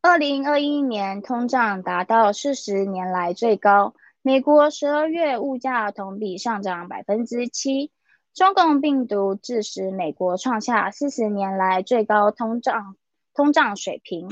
[0.00, 7.92] 二零二一年通胀达到四十年来最高，美国十二月物价同比上涨百分之七，
[8.32, 12.96] 中共病毒致使美国创下四十年来最高通胀。
[13.34, 14.30] 通胀水平。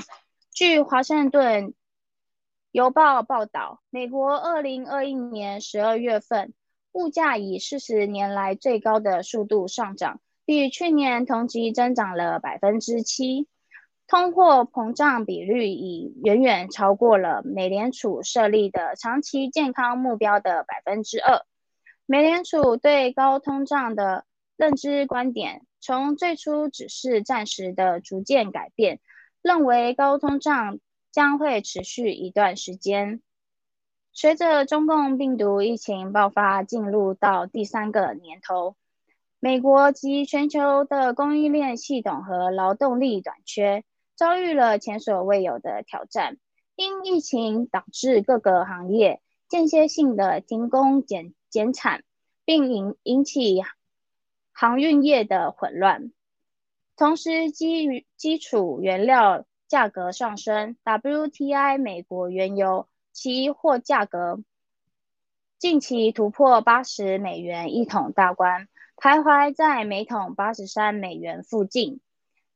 [0.50, 1.74] 据华盛顿
[2.70, 6.54] 邮报报道，美国二零二一年十二月份
[6.94, 13.46] 物价以四十年来最高的速度上涨，比去年同期增长了百分之七。
[14.06, 21.42] 通货膨胀比率已远远超过了美联储设立的长期健康目标的百分之二。
[22.06, 24.24] 美联储对高通胀的
[24.56, 25.66] 认知观点。
[25.80, 29.00] 从最初只是暂时的，逐渐改变，
[29.42, 30.78] 认为高通胀
[31.12, 33.20] 将会持续一段时间。
[34.16, 38.76] 随着中共病毒疫情爆发，进入到第三个年头，
[39.40, 43.82] 美国及全球的供应链系统和劳动力短缺，
[44.14, 46.36] 遭遇了前所未有的挑战。
[46.76, 52.04] 因疫情导致各个行业间歇性的停工减减产，
[52.44, 53.62] 并引引起。
[54.52, 56.12] 航运业的混乱，
[56.96, 64.42] 同时基于基础原料价格上升，WTI 美国原油期货价格
[65.58, 72.00] 近期突破八十美元一桶大关，徘徊在每桶八十三美元附近。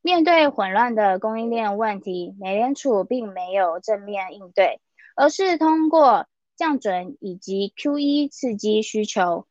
[0.03, 4.83] 面对混乱的供应链问题，美联储并没有正面应对，
[5.17, 9.47] 而是通过降准以及 QE 刺激需求，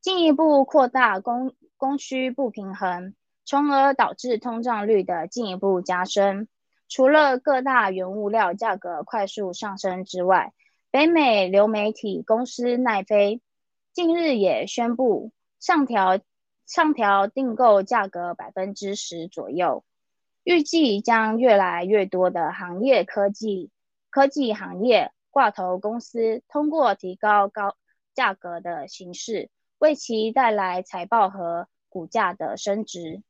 [0.00, 1.56] 进一步扩大供。
[1.80, 3.14] 供需不平衡，
[3.46, 6.46] 从而导致通胀率的进一步加深。
[6.90, 10.52] 除了各大原物料价格快速上升之外，
[10.90, 13.40] 北美流媒体公司奈飞
[13.92, 16.18] 近日也宣布上调
[16.66, 19.84] 上调订购价格百分之十左右，
[20.42, 23.70] 预计将越来越多的行业科技
[24.10, 27.76] 科技行业挂头公司通过提高高
[28.14, 29.48] 价格的形式。
[29.78, 33.22] 为其带来财报和股价的升值，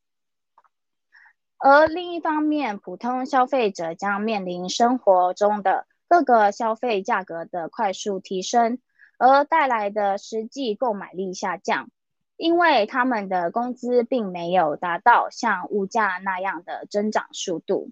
[1.63, 8.79] 而另一方面，普通消费者将面临生活中的各个消费价格的快速提升，
[9.19, 11.91] 而带来的实际购买力下降，
[12.39, 17.91] 因为他们的工资并没有达到像物价那样的增长速度。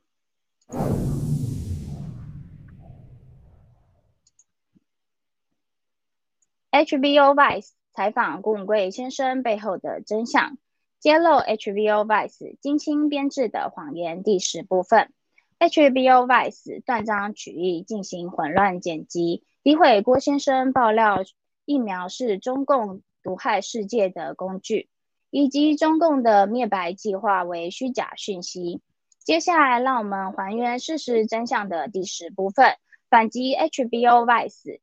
[6.71, 7.73] HBO Vice。
[7.95, 10.57] 采访顾贵先生背后的真相，
[11.01, 14.23] 揭露 HBO Vice 精心编制的谎言。
[14.25, 15.13] 第十部分
[15.61, 21.19] ，HBO Vice 断章取义进行混乱剪辑，诋毁郭先生爆料
[21.65, 24.89] 疫苗是中共毒害世界的工具，
[25.31, 28.81] 以及中共的灭白计划为虚假讯息。
[29.25, 32.77] 接下来，让我们还原事实真相的第十部分，
[33.09, 34.81] 反击 HBO Vice。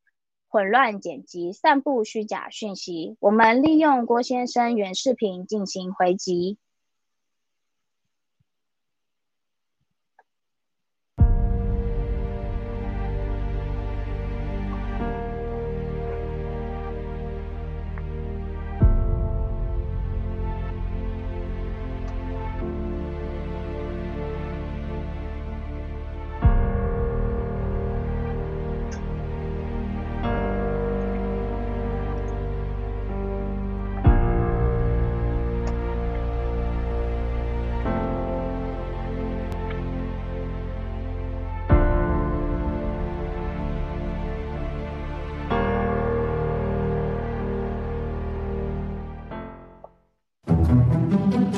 [0.48, 3.18] 混乱剪辑、散布虚假讯息。
[3.20, 6.58] 我们利用郭先生原视频进行回击。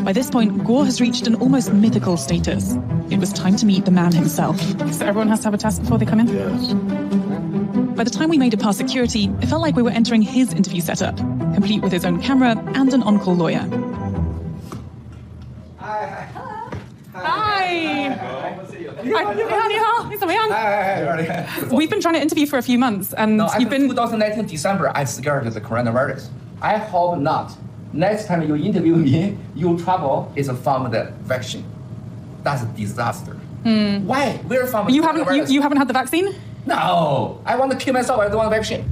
[0.08, 2.78] By this point, Gore has reached an almost mythical status.
[3.10, 4.58] It was time to meet the man himself.
[4.94, 6.30] So everyone has to have a test before they come in?
[6.30, 6.74] Yes.
[7.94, 10.54] By the time we made it past security, it felt like we were entering his
[10.54, 11.18] interview setup,
[11.56, 13.60] complete with his own camera and an on-call lawyer.
[15.76, 16.30] Hi.
[17.14, 18.10] Hi.
[18.14, 18.48] Hi.
[21.70, 23.90] We've been trying to interview for a few months, and no, you've been.
[23.90, 26.30] 2019 December, I scared the coronavirus.
[26.62, 27.58] I hope not.
[27.98, 31.66] Next time you interview me, you trouble is from the vaccine.
[32.44, 33.34] That's a disaster.
[33.64, 34.06] Hmm.
[34.06, 34.40] Why?
[34.48, 34.90] We're from.
[34.90, 35.36] You haven't.
[35.36, 36.36] You, you haven't had the vaccine.
[36.68, 38.20] No, I want to kill myself.
[38.20, 38.86] I don't want vaccine.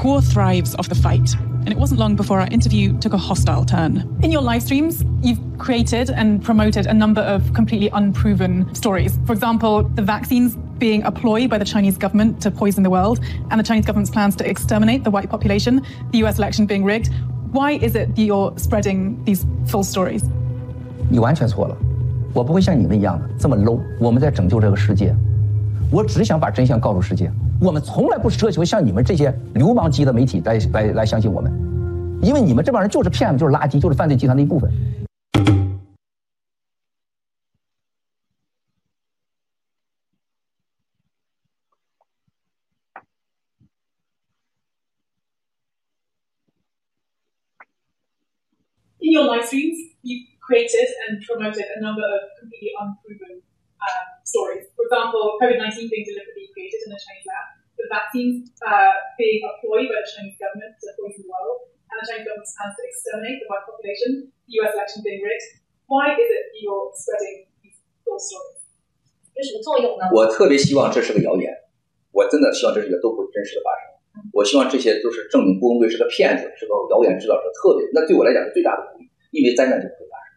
[0.00, 1.34] Guo thrives off the fight.
[1.66, 4.18] And it wasn't long before our interview took a hostile turn.
[4.22, 9.18] In your live streams, you've created and promoted a number of completely unproven stories.
[9.26, 13.20] For example, the vaccines being a ploy by the Chinese government to poison the world,
[13.50, 17.10] and the Chinese government's plans to exterminate the white population, the US election being rigged.
[17.50, 20.22] Why is it that you're spreading these false stories?
[21.08, 21.76] 你完全错了，
[22.34, 23.80] 我不会像你们一样的这么 low。
[23.98, 25.14] 我们在拯救这个世界，
[25.90, 27.32] 我只想把真相告诉世界。
[27.60, 31.50] 我们从来不奢求像你们这些流氓级的媒体来来来相信我们，
[32.22, 34.70] 因为你们这帮人就是骗子，就是垃圾，就是犯罪集团的一部分。
[49.47, 53.39] In your live streams, you've created and promoted a number of completely unproven
[53.79, 54.67] um, stories.
[54.75, 57.45] For example, COVID 19 being deliberately created in a Chinese lab,
[57.79, 62.03] the vaccines uh, being a ploy by the Chinese government to poison the world, and
[62.03, 65.63] the Chinese government's plans to exterminate the white population, the US election being rigged.
[65.87, 68.59] Why is it you're spreading these false stories?
[69.39, 70.11] 有什么作用呢？
[70.11, 71.47] 我特别希望这是个谣言，
[72.11, 73.87] 我真的希望这是一个都不真实的发生。
[74.35, 78.96] 我希望这些都是证明郭文贵是个骗子，是个谣言制造者，特别那对我来讲是最大的鼓励，
[79.30, 80.28] 因为灾难就不会发生。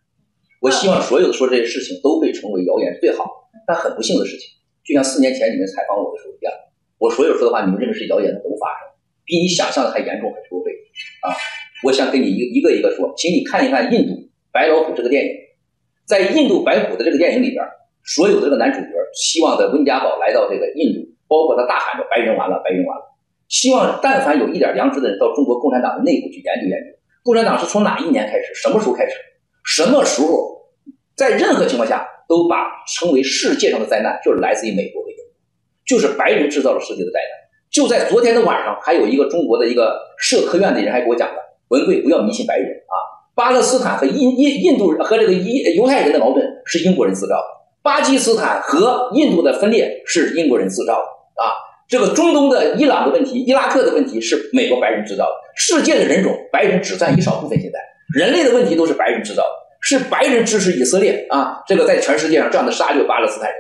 [0.61, 3.25] 我希望所有说这些事情都被成为谣言是最好，
[3.67, 4.49] 但很不幸的事情，
[4.83, 6.53] 就像四年前你们采访我的时候一样，
[6.97, 8.93] 我所有说的话你们认为是谣言的都发生，
[9.25, 10.71] 比你想象的还严重很多倍
[11.21, 11.33] 啊！
[11.83, 14.13] 我想跟你一一个一个说，请你看一看印度
[14.51, 15.31] 《白老虎》这个电影，
[16.05, 17.65] 在印度白虎的这个电影里边，
[18.05, 23.17] 所有的这个男主角希望的温家宝来到这个印度，包括他大喊着“白人完了，白人完了”，
[23.49, 29.13] 希望但凡有一点良知的人到中国共产党的内部去研究研究，共产党是从哪一年开始，什么时候开始，
[29.63, 30.61] 什么时候，
[31.15, 32.67] 在任何情况下都把
[32.97, 35.25] 称为世界上的灾难就是来自于美国和英国，
[35.85, 37.41] 就是白人制造了世界的灾难。
[37.69, 41.35] 就在昨天的晚上，还有一个中国的一个社科院的人还给我讲的，
[41.69, 42.95] 文贵不要迷信白人啊，
[43.33, 47.45] 巴勒斯坦和印印印度和这个印犹太人的矛盾是英国人制造的，
[47.81, 51.55] 巴基斯坦和印度的分裂是英国人制造的啊，
[51.87, 57.79] 这个中东的伊朗的问题、伊拉克的问题是美国白人制造的，世界的人种白人只占一少部分，现在
[58.17, 59.49] 人类的问题都是白人制造的，
[59.81, 63.57] 是白人支持以色列啊，这个在全世界上这样的杀戮巴勒斯坦人。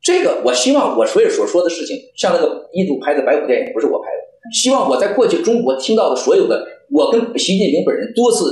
[0.00, 8.44] 这个我希望我所有所说的事情，像那个印度拍的白虎电影不是我拍的，希望我在过去中国听到的所有的，我跟习近平本人多次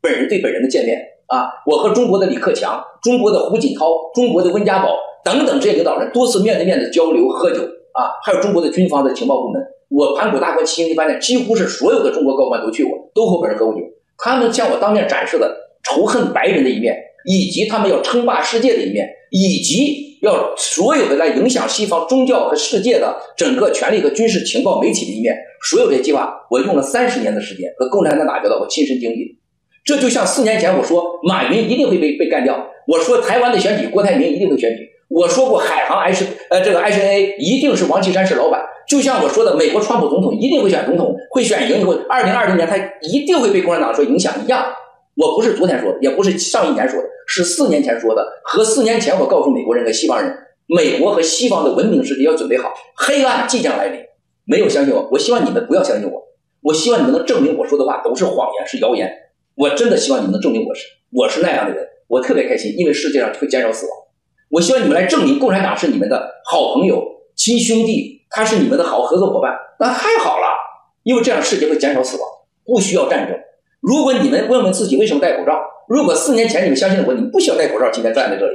[0.00, 7.62] 本人对本人的见面啊，我和中国的李克强、中国的胡锦涛、中国的温家宝等等这些领导人多次面对面的交流喝酒
[7.92, 9.60] 啊，还有中国的军方的情报部门，
[9.94, 13.80] 我盘古大观七星级饭店几乎是所有的中国高官都去过，都和本人喝过酒，
[14.16, 25.36] 他们向我当面展示了仇恨白人的一面，以及他们要称霸世界的一面，以及要所有的来影响西方宗教和世界的整个权力和军事情报媒体的一面，
[25.68, 29.38] 所有这些计划，我用了三十年的时间和共产党打交道，我亲身经历。
[29.84, 44.64] 这就像四年前我说马云一定会被被干掉，我说台湾的选举郭台铭一定会选举，我说过海航 H 呃这个 HNA 一定是王岐山是老板，就像我说的美国川普总统一定会选总统，会选赢以后，二零二零年他一定会被共产党所影响一样。
[45.14, 48.26] 我不是昨天说的，也不是上一年说的，是四年前说的。
[48.42, 50.34] 和四年前我告诉美国人和西方人，
[50.66, 54.00] 美国和西方的文明世界要准备好，黑暗即将来临。
[54.46, 56.22] 没有相信我，我希望你们不要相信我，
[56.62, 59.12] 我希望你们能证明我说的话都是谎言，是谣言。
[59.54, 63.94] 我真的希望你们能证明我是我是那样的人，我特别开心，因为世界上会减少死亡。
[64.52, 67.02] 我希望你们来证明共产党是你们的好朋友、
[67.34, 69.50] 亲兄弟，他是你们的好合作伙伴，
[69.80, 70.46] 那太好了，
[71.04, 72.28] 因为这样世界会减少死亡，
[72.66, 73.34] 不需要战争。
[73.80, 78.52] 如果你们问问自己为什么戴口罩，如果四年前你们相信我，你们不需要戴口罩，今天站在这里，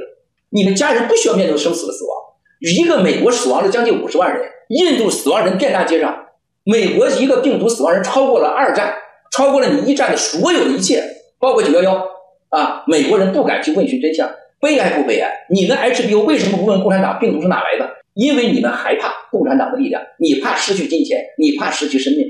[0.50, 2.16] 你们家人不需要面对生死的死亡。
[2.60, 6.26] 一个美国死亡了将近五十万人，印度死亡人遍大街上，
[6.62, 8.94] 美国一个病毒死亡人超过了二战，
[9.32, 11.02] 超过了你一战的所有的一切，
[11.40, 12.06] 包括九幺幺
[12.50, 14.30] 啊，美国人不敢去问询真相，
[14.60, 15.46] 悲哀不悲哀？
[15.50, 17.88] 你们 HBO 为什么不问共产党病毒是哪来的？
[18.14, 22.26] 因为你们害怕共产党的力量，你怕失去金钱，你怕失去生命。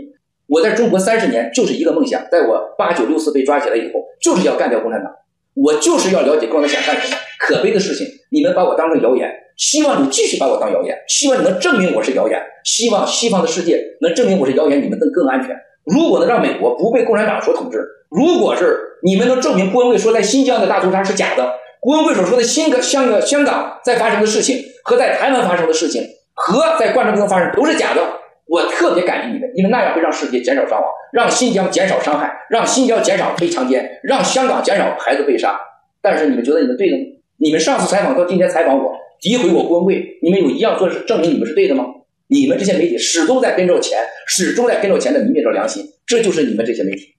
[0.46, 5.12] 我在中国三十年就是一个梦想，在我八九六四被抓起来以后，就是要干掉共产党，
[5.54, 7.16] 我就是要了解共产党想干什么。
[7.38, 15.56] 可悲的事情，你们把我当成谣言，希望你继续把我当谣言，希望你能证明我是谣言，希望西方的世界能证明我是谣言，你们能更安全。
[15.84, 21.50] 如果能让美国不被共产党所统治，如果是你们能证明郭文贵说在新疆的大屠杀是假的，
[21.80, 26.02] 郭文贵所说的新个香港香港在发生的事情和在台湾发生的事情
[26.34, 28.02] 和在冠状病毒发生都是假的。
[28.46, 35.60] 我特别感激你们，因为那样会让世界减少伤亡，让新疆减少伤害，让新疆减少被强奸，让香港减少孩子被杀。
[36.00, 37.02] 但是你们觉得你们对的吗？
[37.36, 41.84] 你们上次采访到今天采访我，诋毁我郭文贵，你们有一样做是证明你们是对的吗？
[42.28, 47.17] 你们这些媒体始终在跟着钱，始终在跟着钱的泯灭着良心，这就是你们这些媒体。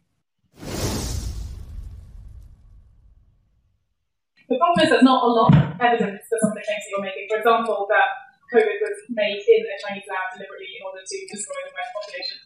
[4.70, 7.06] Problem is there's not a lot of evidence for some of the claims that you're
[7.10, 7.26] making.
[7.26, 8.08] For example, that
[8.54, 12.38] COVID was made in a Chinese lab deliberately in order to destroy the West population.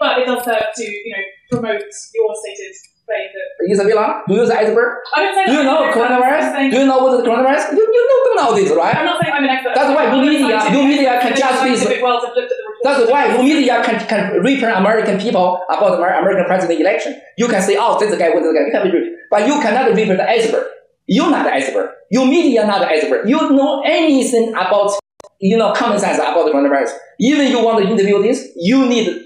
[0.00, 2.72] But it does serve to, you know, promote your stated
[3.04, 3.48] claim that.
[3.68, 4.98] Isabella, do you use iceberg?
[5.14, 6.46] I don't say Do you know coronavirus?
[6.72, 7.64] Do you know what is coronavirus?
[7.76, 8.96] You, you know about this, right?
[8.96, 9.74] I'm not saying I'm an expert.
[9.76, 12.66] That's why new media- new media can just be- scientific world have looked at the
[12.66, 12.82] report.
[12.82, 17.20] That's why the media can, can reprint American people about the American president election.
[17.38, 18.66] You can say, oh, this guy, what this guy.
[18.66, 19.06] You can reprint.
[19.30, 20.66] But you cannot reprint the iceberg.
[21.12, 21.90] You're not the iceberg.
[22.10, 23.28] Your media not the iceberg.
[23.28, 24.92] You know anything about,
[25.40, 26.88] you know, common sense about the coronavirus.
[27.20, 29.20] Even you want to interview this, you need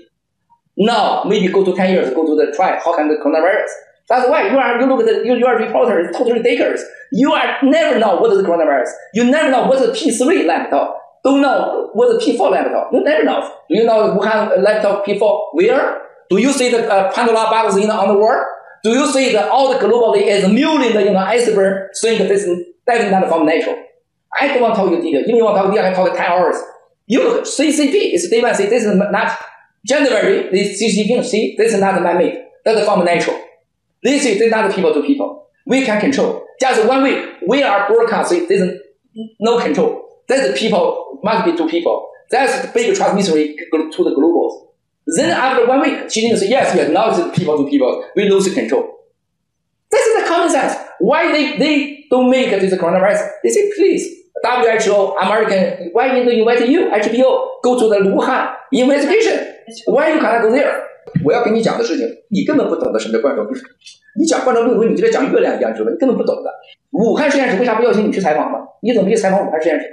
[0.76, 3.70] now maybe go to 10 years, go to the try, how can the coronavirus?
[4.08, 6.82] That's why you are, you look at the, you, you are reporter, it's totally ridiculous.
[7.12, 8.88] You are never know what is the coronavirus.
[9.14, 11.00] You never know what is the P3 laptop.
[11.22, 12.92] Don't know what is P4 laptop.
[12.92, 13.48] You never know.
[13.68, 16.02] Do you know Wuhan laptop P4 where?
[16.30, 18.44] Do you see the uh, Pandora box in the underworld?
[18.86, 22.66] Do you see that all the globally is million you know, iceberg think this is
[22.86, 23.74] definitely not from natural?
[24.38, 25.22] I don't want to tell you detail.
[25.26, 26.54] You want to talk detail, I talk 10 hours.
[27.08, 29.38] You look, CCP is one, say this is not
[29.84, 32.44] January, this CCP, see, this is not man-made.
[32.64, 33.36] That's from natural.
[34.04, 35.48] This is not people to people.
[35.66, 36.46] We can control.
[36.60, 38.80] Just one week, we are broadcasting, there's
[39.40, 40.22] no control.
[40.28, 42.08] That's people, must be to people.
[42.30, 44.65] That's the big transmission to the globals.
[45.06, 48.04] Then after one week, Xi Jinping says, yes, yes, now it's people to people.
[48.16, 48.82] We lose control.
[49.90, 50.74] This is the common sense.
[50.98, 53.22] Why they, they don't make this coronavirus?
[53.44, 54.04] They say, please,
[54.42, 59.38] WHO, American, why didn't they invite you, HBO, go to the Wuhan investigation?
[59.86, 60.82] Why you cannot go there?
[61.24, 63.62] 我要跟你讲的事情，你根本不懂得什么叫冠状病毒。
[64.18, 66.50] 你讲冠状病毒，你就在讲月亮一样知道吗，你根本不懂的。
[66.90, 68.58] 武汉实验室为啥不邀请你去采访呢？
[68.82, 69.86] 你怎么去采访武汉实验室？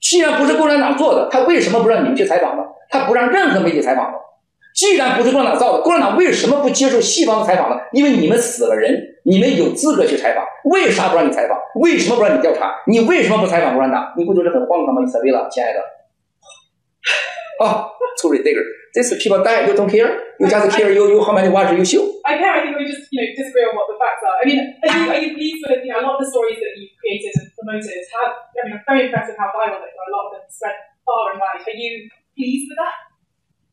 [0.00, 2.62] 既然不是共产党做的，他为什么不让你们去采访呢？
[2.88, 4.16] 他不让任何媒体采访呢？
[4.78, 7.74] 既然不是共产党造的，共产党为什么不接受西方的采访呢？
[7.90, 11.58] 因为你们死了人，你们有资格去采访，为啥不让你采访？
[11.82, 12.78] 为什么不让你调查？
[12.86, 14.14] 你为什么不采访共产党？
[14.16, 15.02] 你不觉得很荒唐吗？
[15.02, 15.82] 伊莎贝拉，亲爱的。
[17.58, 18.70] 哦、oh,，too ridiculous.
[18.94, 20.14] This people die, you don't care.
[20.38, 22.06] You just care you you how many watch you show.
[22.22, 22.54] I care.
[22.54, 24.38] I think we just you know disagree on what the facts are.
[24.38, 26.62] I mean, are you, are you pleased with you know a lot of the stories
[26.62, 27.98] that you've created and promoted?
[28.14, 30.06] Have I mean, I'm very impressed with how viral they were.
[30.06, 31.66] A lot of them spread far and wide.
[31.66, 32.06] Are you
[32.38, 32.94] pleased with that?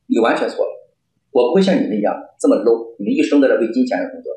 [0.10, 0.74] 你完全错了，
[1.36, 2.96] 我不会像你们一样这么 low。
[2.98, 4.32] 你们一生在这为金钱而工作，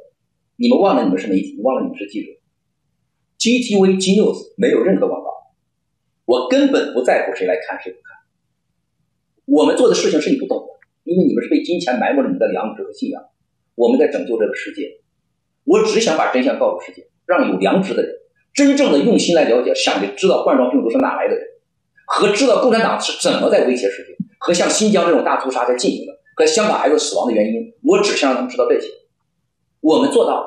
[0.56, 2.32] 你们忘了你们是媒体，你忘了你们是记者。
[3.38, 5.30] GTV G News 没有任何广告，
[6.24, 8.16] 我根本不在乎谁来看谁不看。
[9.44, 10.66] 我们做的事情是你不懂的，
[11.04, 13.22] 因为你们是被金钱埋没了你们的良知和信仰。
[13.76, 14.90] 我们在拯救这个世界，
[15.62, 18.12] 我只想把真相告诉世界，让有良知的人
[18.52, 21.44] 真正的用心来了解，想知道冠状病毒是哪来的人，
[22.06, 28.86] 和知道共产党是怎么在威胁世界，和像新疆这种大屠杀在进行的，和香港孩子死亡的原因，我只想让他们知道这些。
[29.80, 30.46] 我们做到了，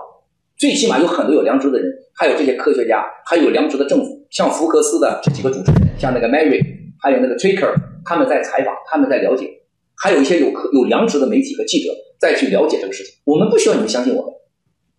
[0.58, 6.62] 最起码有很多有良知的人，还有这些科学家，还有良知的政府，像福克斯的这几个主持人，像那个 Mary，
[7.02, 7.74] 还有那个 Tricker，
[8.06, 9.50] 他们在采访，他们在了解，
[9.98, 13.14] 还有一些有科有良知的媒体和记者再去了解这个事情。
[13.26, 14.34] 我们不需要你们相信我们，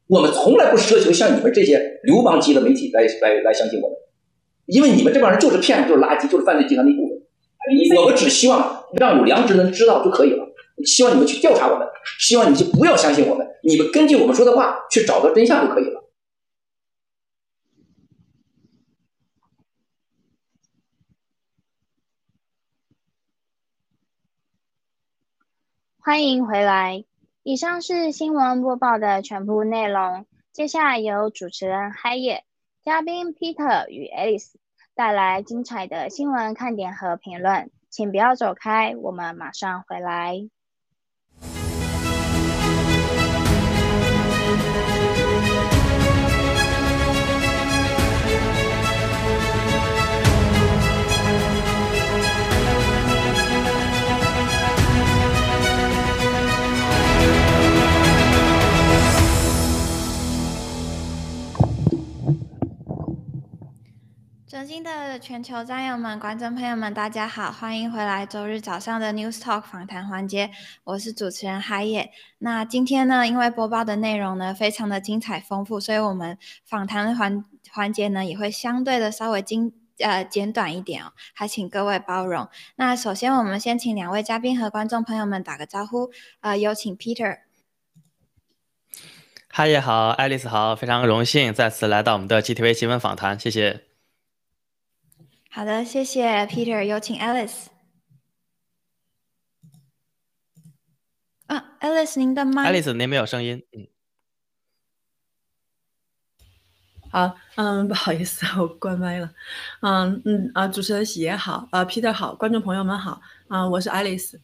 [0.09, 3.97] 我们从来不奢求像你们这些流氓级的媒体来来来相信我们，
[4.67, 7.19] 因为你们这帮人就是骗子，就是垃圾，就是犯罪集团的一部分。
[7.97, 10.49] 我们只希望让有良知的人知道就可以了。
[10.85, 11.87] 希望你们去调查我们，
[12.19, 16.03] 希望你们就不要相信我们，你们根据我们说的话去找到真相就可以了。
[26.05, 27.05] 欢迎回来，
[27.45, 30.27] 以上是新闻播报的全部内容。
[30.53, 32.45] 接下来由主持人嗨野、
[32.83, 34.51] 嘉宾 Peter 与 Alice
[34.97, 40.49] 带来精彩的新闻看点和评论，请不要走开，我们马上回来。
[64.53, 70.51] 尊敬的全球战友们、观众朋友们，大家好，欢迎回来周日早上的 News Talk 访谈环节，
[70.85, 72.11] 我是主持人海野。
[72.37, 76.37] 那今天呢，因为播报的内容呢非常的精彩丰富，所以我们
[76.67, 82.47] 访谈环环节呢，也会相对的稍微精呃简短一点哦，还请各位包容。
[82.77, 86.11] 那首先，我们先请两位嘉宾和观众朋友们打个招呼。
[86.43, 87.39] 呃，有请 Peter。
[89.49, 93.92] 嗨，也好，爱丽丝好，非常荣幸再次来到我们的 GTV 新闻访谈，谢谢。
[95.55, 97.67] 好的，谢谢 Peter，有请 Alice。
[101.47, 102.73] 啊，Alice，您的麦。
[102.73, 103.87] Alice，您没有声音，嗯。
[107.11, 109.35] 好，嗯，不好意思，我关麦了。
[109.83, 114.41] 嗯嗯啊，主持人喜爷好，啊，Peter 好，观众朋友们好，啊，我是 Alice。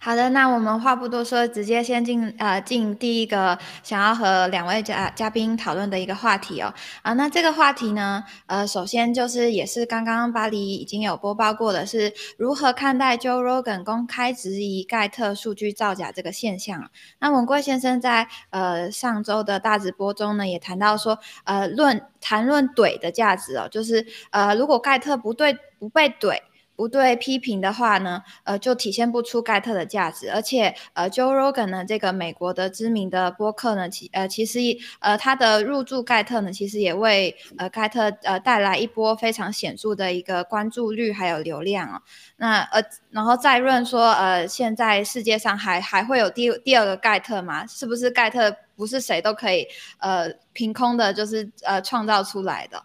[0.00, 6.72] 好的，那我们话不多说，直接先进呃进第一个想要和两位嘉嘉宾讨论的一个话题哦
[7.02, 16.90] 啊，那这个话题呢，呃，首先就是也是刚刚巴黎已经有播报过的，是如何看待 Joe Rogan 公开质疑盖特数据造假这个现象？
[17.18, 26.38] 那文贵先生在呃上周的大直播中呢，也谈到说，呃，论谈论怼的价值哦，就是呃，如果盖特不对不被怼。
[26.78, 30.30] 不对批评的话呢，呃，就体现不出盖特的价值。
[30.30, 34.60] 而且，呃，Joe Rogan 呢，这个美国的知名的播客呢，其呃，其实
[35.00, 42.00] 呃，他的入驻盖特呢，其实也为呃盖特呃带来一波非常显著的一个关注率还有流量哦。
[42.36, 47.66] 那呃，然后再论说，呃，现在世界上还还会有第第二个盖特吗？
[47.66, 49.66] 是不是盖特不是谁都可以
[49.98, 52.80] 呃凭空的，就是呃创造出来的？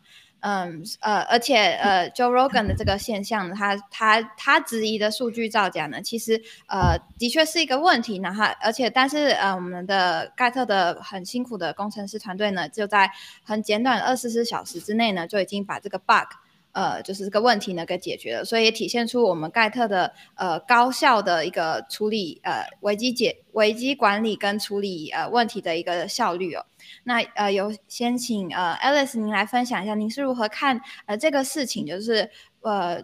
[0.46, 8.20] 嗯呃，而且呃，Joe Rogan 的这个现象，他他他质疑的数据造假呢，其实呃的确是一个问题。
[8.22, 13.10] 然后，而且但是呃，我们的盖特的很辛苦的工程师团队呢，就在
[13.46, 16.28] 很简短二十四小时之内呢，就已经把这个 bug
[16.74, 18.46] 呃就是这个问题呢给解决了。
[18.46, 26.66] 所以也体现出我们盖特的呃高效的一个处理呃危机解危机管理跟处理呃问题的一个效率哦。
[27.06, 32.30] 那呃，有先请呃，Alice 您来分享一下，您是如何看呃这个事情，就是
[32.62, 33.02] 呃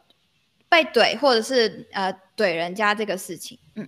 [0.67, 3.87] 被怼或者是呃怼人家这个事情，嗯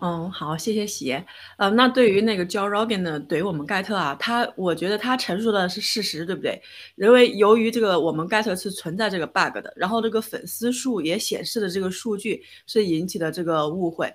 [0.00, 1.12] 嗯，好，谢谢喜。
[1.56, 6.62] 呃，那对于那个 Joe Rogan 的怼我们盖特啊，他我觉得他陈述的是事实，对不对？
[6.94, 14.08] 因为由于这个我们盖特是存在这个 bug 的，然后这个粉丝数也显示的这个数据是引起的这个误会。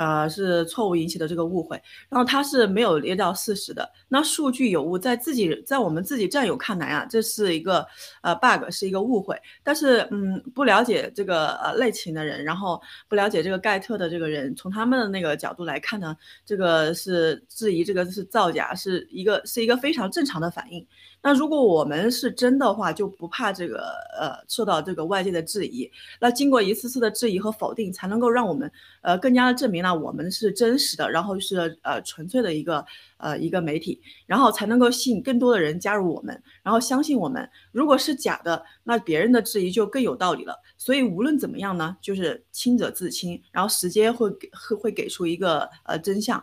[0.00, 1.78] 呃，是错误引起的这个误会，
[2.08, 3.86] 然后他是没有列到事实的。
[4.08, 7.86] 那数据有误，在自己在我们自己战友看来啊，这是一个
[8.22, 9.38] 呃 bug，是一个误会。
[9.62, 12.80] 但是嗯，不了解这个呃内情的人，然后
[13.10, 20.86] 不了解这个盖特的这个人，从他们的那个角度来看呢，这个是质疑，这个是造假，是一个是一个非常正常的反应。
[21.22, 25.90] 那如果我们是真的话，就不怕这个呃受到这个外界的质疑。
[26.18, 28.72] 那经过一次次的质疑和否定，才能够让我们
[29.02, 32.84] 呃更加的证明了我们是真实的，然后是呃纯粹的一个
[33.18, 37.48] 呃一个媒体，然后才能够吸引更多的人加入我们，然后相信我们。
[37.72, 40.56] 如果是假的，那别人的质疑就更有道理了。
[40.76, 46.42] 所以无论怎么样呢，就是清者自清，然后时间会给会会给出一个呃真相。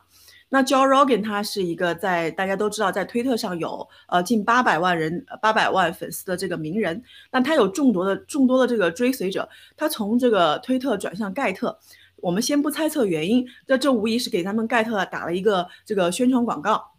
[0.49, 9.49] 那 Joe Rogan 他是一个在大家都知道，在推特上有呃近八百万人、八百万粉丝的这个名人，但他有众多的众多的这个追随者。
[9.75, 11.77] 他从这个推特转向盖特，
[12.21, 16.96] 我们先不猜测原因，这这无疑是给他们盖特打了一个这个宣传广告。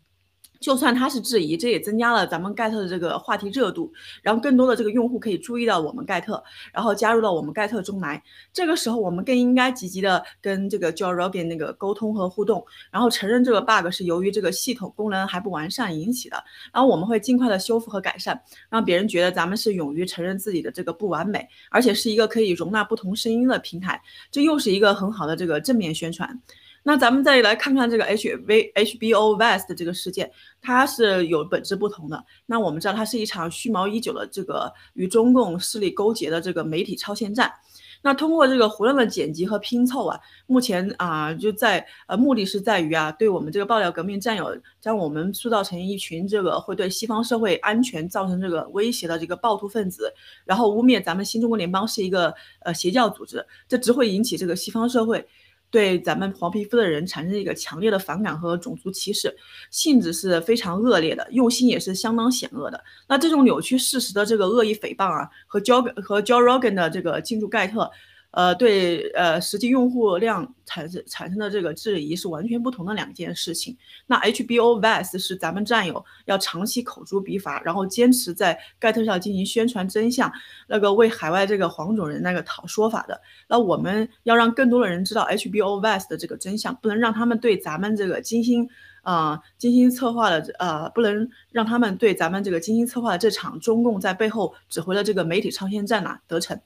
[0.61, 3.93] 就算他是质疑，这也增加了咱们盖特的这个话题热度，
[4.23, 6.43] 然后更多的这个用户可以注意到我们盖特，
[6.73, 8.23] 然后加入到我们盖特中来。
[8.53, 16.43] 这个时候，我们更应该积极的跟这个 Joe Rogan 那个沟通和互动，然后承认这个 bug 是由于这个系统功能还不完善引起的。
[16.73, 24.01] 然后我们会尽快的修复和改善，让别人觉得咱们是勇于承认自己的这个不完美，而且是一个可以容纳不同声音的平台。
[24.31, 26.41] 这又是一个很好的这个正面宣传。
[26.89, 30.33] 那咱们再来看看这个 H V H B O West 的这个事件，
[30.63, 32.25] 它是有本质不同的。
[32.47, 37.53] 那我们知道，它是一场蓄谋已久的这个与中共势力勾结的这个媒体超限战。
[38.01, 50.11] 那通过这个胡乱的剪辑和拼凑啊，目前啊就在呃目的是在于啊，对我们这个爆料革命战友，将我们塑造成一群这个会对西方社会安全造成这个威胁的这个暴徒分子，
[50.47, 55.29] 然后污蔑咱们新中国联邦是一个呃邪教组织，这只会引起这个西方社会。
[55.71, 59.37] 对咱们黄皮肤的人产生一个强烈的反感和种族歧视，
[59.71, 62.83] 性质是非常恶劣的，用心也是相当险恶的。
[63.09, 67.91] 那这种扭曲事实的这个恶意诽谤啊，和 Joe 和 Joe Rogan 的这个进驻盖特。
[68.31, 73.77] 呃，对，呃，实际用户量产生产生的这个质疑是完全不同的两件事情。
[74.07, 80.31] 那 HBO vs 是咱们战友要长期口诛笔伐，然后坚持在盖特上进行宣传真相，
[80.69, 83.19] 那个为海外这个黄种人那个讨说法的。
[83.49, 88.69] 那我们要让更多的人知道 HBO vs 的这个真相，不能让他们对咱们这个精心。
[89.03, 96.61] 啊精心策划的呃，不能让他们对咱们这个精心策划的这场中共在背后指挥的这个媒体超限战呐得逞。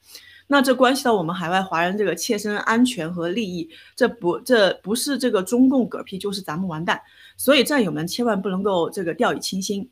[0.53, 7.01] 那这关系到我们海外华人这个切身安全和利益，这不这不是这个中共嗝屁，就是咱们完蛋。
[7.39, 9.89] 所以战友们千万不能够这个掉以轻心。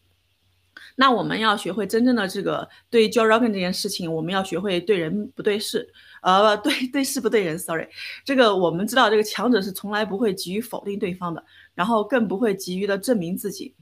[0.97, 5.89] 那我们要学会真正的这个对 Joe Rogan 这件事情，我们要学会对人不对事，
[6.21, 7.59] 呃，对对事不对人。
[7.59, 7.89] Sorry，
[8.23, 11.43] 这个我们知道，这个强者是从来不会急于否定对方的，
[11.75, 13.75] 然后更不会急于的证明自己。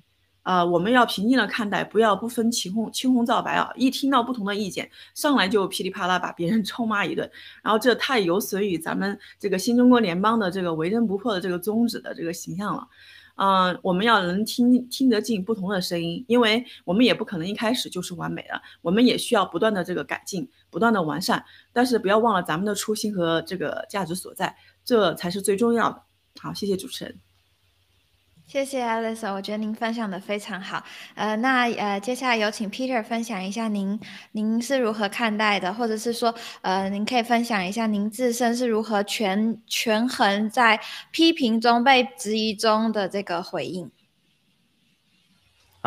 [0.43, 3.71] 啊，我们要平静的看待，不要不分青红青红皂白啊！
[3.77, 7.31] 一听到不同的意见，上来就噼里啪啦把别人 臭骂一顿，
[7.63, 12.89] 然后这太有损于咱们这个新中国联邦的这个为人不破的这个宗旨的这个形象了。
[13.37, 21.45] 嗯，我们要能听听得进不同的声音，因为我们也不可能一开始就是完美的，我们也需要不断的这个改进，不断的完善。
[21.73, 26.03] 但是不要忘了咱们的初心和这个价值所在，这才是最重要的。
[26.41, 27.28] 好，谢谢主持人。
[28.49, 30.83] 谢谢 Alice，我觉得您分享的非常好。
[31.15, 34.01] 呃，那呃，接下来有请 Peter 分享一下您
[34.33, 40.81] 您是如何看待的，或者是说，呃，您可以分享一下您自身是如何权权衡在
[41.11, 43.91] 批评中被质疑中的这个回应。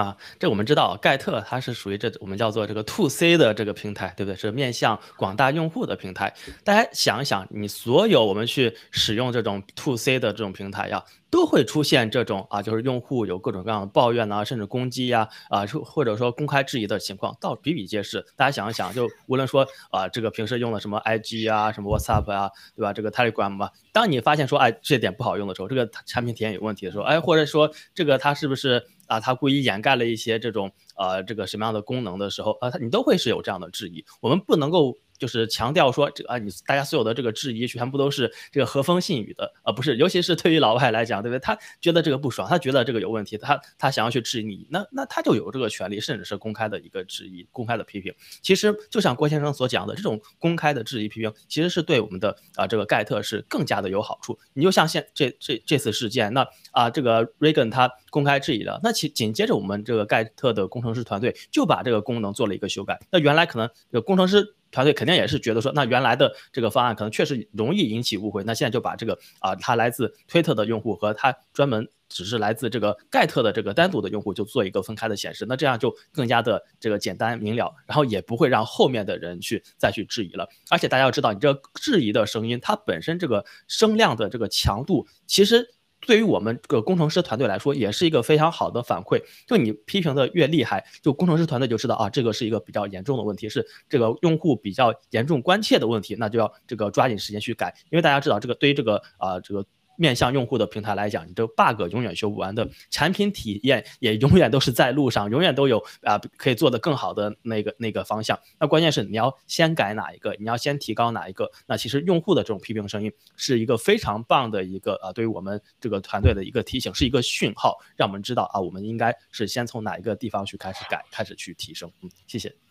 [0.01, 4.35] 啊，这我们知道，盖特它是属于这我们叫做这个 To C 的这个平台，对不对？
[4.35, 6.33] 是面向广大用户的平台。
[6.63, 11.03] 大家想一想，你所有我们去使用这种 To C 的这种平台呀。
[11.31, 18.25] 都会出现这种啊，就是用户有各种各样的抱怨呐，甚至攻击呀，啊，或者说公开质疑的情况，倒比比皆是。
[18.35, 22.91] 大家想一想，就无论说啊，这个平时用的什么 IG 啊，什么 WhatsApp 啊，对吧？
[22.91, 34.03] 这个 Telegram 吧，当你发现说，哎，这点不好用的时候，这个产品体验有问题的时候，哎，或者说这个它是不是啊，它故意掩盖了一些这种呃，这个什么样的功能的时候，啊，它你都会是有这样的质疑。
[34.22, 34.97] 我们不能够。
[35.22, 41.39] 就是强调说，这啊，你大家所有的这个质疑全部都是这个和风信雨的，呃，不是，尤其是对于老外来讲，对不对？
[41.39, 48.11] 他觉得这个不爽，他觉得这个有问题，他他想要去质疑你，那那他就有这个权利，甚至是公开的一个质疑、公开的批评。
[48.41, 54.39] 其实就像郭先生所讲的，这种公开的质疑批评，其实是对我们的啊这个盖特是更加的有好处。
[54.55, 62.99] 你就像现这这这次事件，那啊这个 Reagan 他公开质疑了，那其紧接着我们这个盖特的工程师团队就把这个功能做了一个修改。
[63.11, 64.55] 那原来可能这个工程师。
[64.72, 68.43] 团队肯定也是觉得说，那原来的这个方案可能确实容易引起误会。
[68.43, 75.45] 那现在就把这个啊，他来自推特的用户和他专门只是来自这个盖特的这个单独的用户，就做一个分开的显示。
[75.47, 80.47] 那这样就更加的这个简单明了，然后也不会让后面的人去再去质疑了。
[80.69, 85.76] 而且大家要知道，你这质疑的声音，它本身这个声量的这个强度，其实。
[86.01, 89.21] 对于我们这个工程师团队来说，也是一个非常好的反馈。
[89.47, 97.73] 就你批评的越厉害，就工程师团队就知道啊，这个是一个比较严重的问题，是这个用户比较严重关切的问题，那就要这个抓紧时间去改。
[97.89, 99.65] 因为大家知道，这个对于这个啊这个。
[100.01, 108.37] 面向用户的平台来讲，你这个 bug 永远修不完的，产品体验也永远都是在路上，永远都有啊可以做的更好的那个那个方向。
[108.59, 111.49] 那关键是你要先改哪一个，你要先提高哪一个。
[111.67, 121.91] 那其实用户的这种批评声音是一个非常棒的一个啊，对于我们这个团队的一个提醒，是一个讯号，让我们知道啊，我们应该是先从哪一个地方去开始改，开始去提升。
[122.01, 122.70] 嗯，谢谢。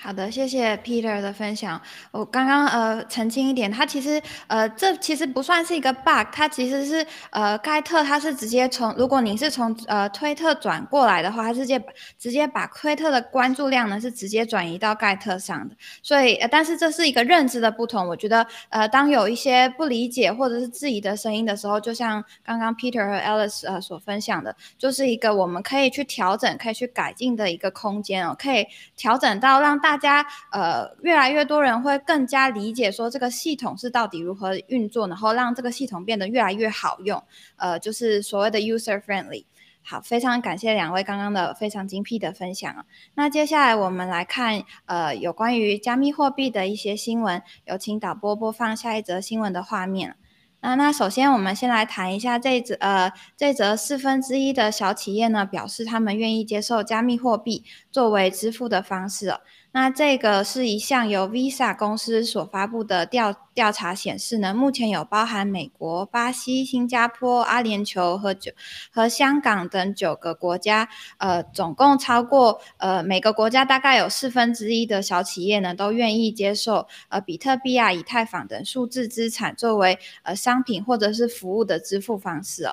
[0.00, 1.80] 好的，谢谢 Peter 的分享。
[2.12, 11.82] 我刚刚呃澄清一点，它其实呃这其实不算是一个 bug，它其实是呃盖特它是直接从如果你是从呃推特转过来的话，它直接
[12.16, 15.74] 直接把推特的关注量呢是直接转移到盖特上的。
[16.00, 18.06] 所以呃但是这是一个认知的不同。
[18.06, 28.64] 我觉得呃当有一些不理解或者是质疑的声音的时候，就像刚刚 Peter 和 Alice 呃所分享的，就是一个我们可以去调整、可以去改进的一个空间哦，可以
[28.96, 37.24] 调整到让大大家呃，越来越多人会更加理解说这个系统是到底如何运作，然后让这个系统变得越来越好用，
[37.56, 39.46] 呃，就是所谓的 user friendly。
[39.82, 42.84] 好，非常感谢两位刚刚的非常精辟的分享啊
[43.14, 50.16] 那接下来我们来看呃有关于加密货币的一些新闻，有请导播播放下一则新闻的画面。
[50.60, 59.32] 那那首先我们先来谈一下这则呃这则四分之一的小企业呢表示他们愿意接受加密货币作为支付的方式。
[59.70, 68.50] 那这个是一项由 Visa 公司所发布的调调查显示呢，目前有包含美国、巴西、新加坡、阿联酋和九
[68.90, 70.88] 和香港等九个国家，
[71.18, 76.88] 呃，总共超过呃每个国家大概有四分之一的小企业呢，都愿意接受。
[77.10, 82.66] 呃比特币啊、以太坊等数字资产作为呃商品或者是服务的支付方式。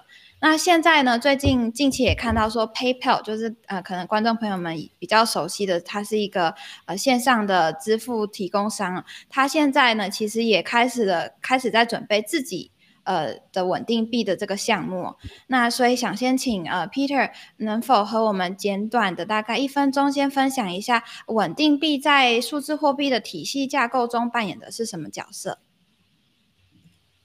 [0.47, 1.17] 那现在呢？
[1.17, 6.53] 最近近期也看到说，PayPal 就是呃，可能观众朋友们比较熟悉的，它是一个
[6.85, 9.03] 呃线上的支付提供商。
[9.27, 12.69] 它现在呢，其实也开始了，开始在准备自己
[13.05, 15.15] 呃的稳定币的这个项目。
[15.47, 25.57] 那所以想先请呃 Peter 能否和我们简短的大概一分钟，先分享一下稳定币在数字货币的体系架构中扮演的是什么角色？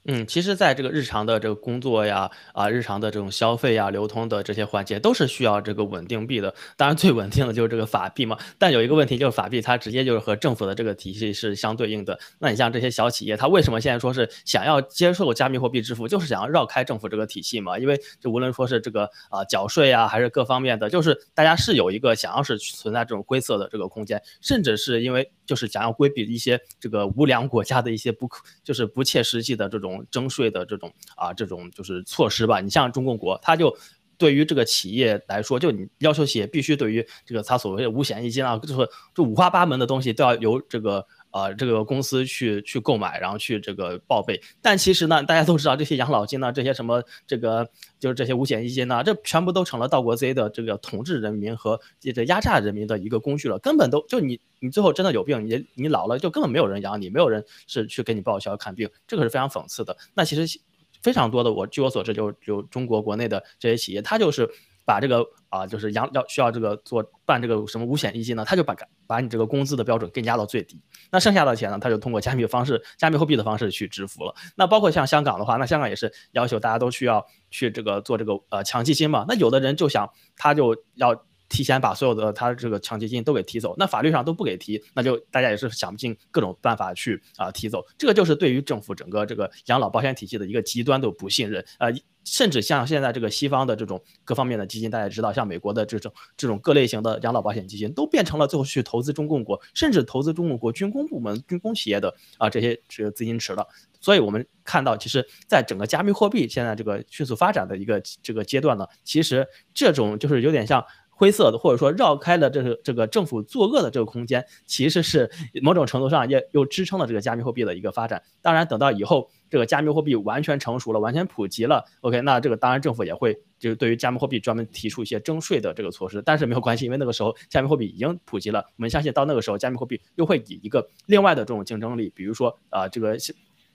[0.05, 6.51] 嗯，其实，在这个日常的这个工作呀，啊，日常的这种消费呀、流通的这些环节，都是需要这个稳定币的。
[6.75, 8.35] 当然，最稳定的就是这个法币嘛。
[8.57, 12.17] 但有一个问题，就是法币它直接就是和政府的这个体系是相对应的。
[12.39, 17.77] 那你像这些小企业，它为什么现在说是想要接受加密货币支付，就是想要绕开政府这个体系嘛？
[17.77, 29.90] 因为就无论说是这个啊缴税啊，还是各方面的，就是大家是有一个想要是存在这种灰色的这个空间，甚至是因为就是想要规避一些这个无良国家的一些不可，就是不切实际的这种。
[30.11, 32.59] 征税的这种啊，这种就是措施吧。
[32.61, 33.75] 你像中共国，他就
[34.17, 41.05] 对于这个企业来说，就你要求企业必须对于这个他所谓的五险一金啊，就是就五花八门的东西都要由这个。
[41.31, 44.41] 呃，这个公司去去购买，然后去这个报备。
[44.61, 47.69] 但其实呢，大家都知道这些养老金呢，这些什么这个
[47.99, 53.57] 就是这些五险一金呢，这全部都成了盗国贼的这个统治人民和这个压榨人民的一个工具了。
[53.59, 59.95] 根本都就你你最后真的有病，你你老了就根本没有人养你，没有人是去给你报销看病，这个是非常讽刺的。
[60.13, 60.59] 那其实
[61.01, 64.49] 非常多的，我据我所知，就就中国国内的这些企业，它就是。
[64.85, 68.43] 把这个啊，就是养要需要这个做办这个什么五险一金呢？
[68.45, 68.75] 他就把
[69.07, 74.33] 把你这个工资的标准给你压到最低，那剩下的钱呢，他就通过加密方式、加密货币的方式去支付了。
[74.55, 79.25] 那包括像香港的话，那香港也是要求大家都需要去这个做这个呃强基金嘛。
[79.27, 81.25] 那有的人就想，他就要。
[81.53, 87.85] 提前把所有的他这个强基金都给提走，那法律上都不给提，那就大家也是想不尽各种办法去啊提走。
[87.97, 91.89] 这个就是对于政府整个这个养老保险体系的一个极端的不信任啊，
[92.23, 103.67] 甚至像现在这个西方的这种各方面的基金，大家知道，像美国的这种这种各类型的养老保险基金，都变成了最后去投资中共国，甚至投资中共国军工部门、军工企业的啊这些这个资金池了。
[103.99, 110.83] 所以我们看到，其实在整个加密货币现在这个迅速发展的一个这个阶段呢，其实这种就是有点像。
[111.21, 115.29] 灰色的，或者说绕开了这个这个政府作恶的这个空间，其实是
[115.61, 118.23] 某种程度上也又支撑了这个加密货币的一个发展。
[118.41, 126.23] 当然，等到以后这个加密货币完全成熟了，完全普及了，OK，那这个当然政府也会就是对于加密货币专门提出一些征税的这个措施。
[126.23, 133.15] 但是没有关系，因为那个时候加密货币已经普及了，我们相信到那个时候加密货币又会以一个另外的这种竞争力，比如说啊这个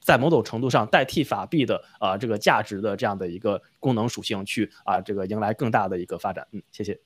[0.01, 6.45] 在某种程度上代替法币的啊这个价值的这样的一个功能属性去啊这个迎来更大的一个发展。
[6.51, 7.06] 嗯，谢谢。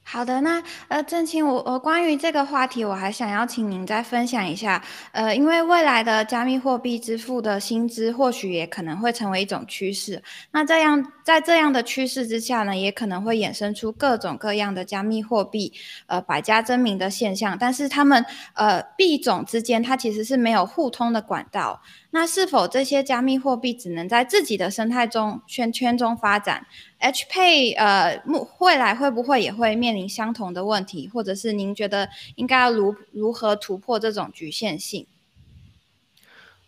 [0.03, 4.83] 好的，那呃，郑清，我我关于这个话题，我还想要请您再分享一下，
[5.13, 10.21] 呃，因为未来的加密货币支付的薪资或许也可能会成为一种趋势。
[10.51, 15.71] 那这样在这样的趋势之下呢，也可能会衍生出各种各样的加密货币，
[16.07, 17.57] 呃，百家争鸣的现象。
[17.57, 21.81] 但是他们呃币种之间，它其实是没有互通的管道。
[22.13, 26.65] 那是否这些加密货币只能在自己的生态中圈圈中发展
[26.99, 28.21] ？H Pay 呃，
[28.59, 31.09] 未来会不会也会面面临相同的问题？
[31.09, 35.05] 或者是您觉得应该如如何突破这种局限性？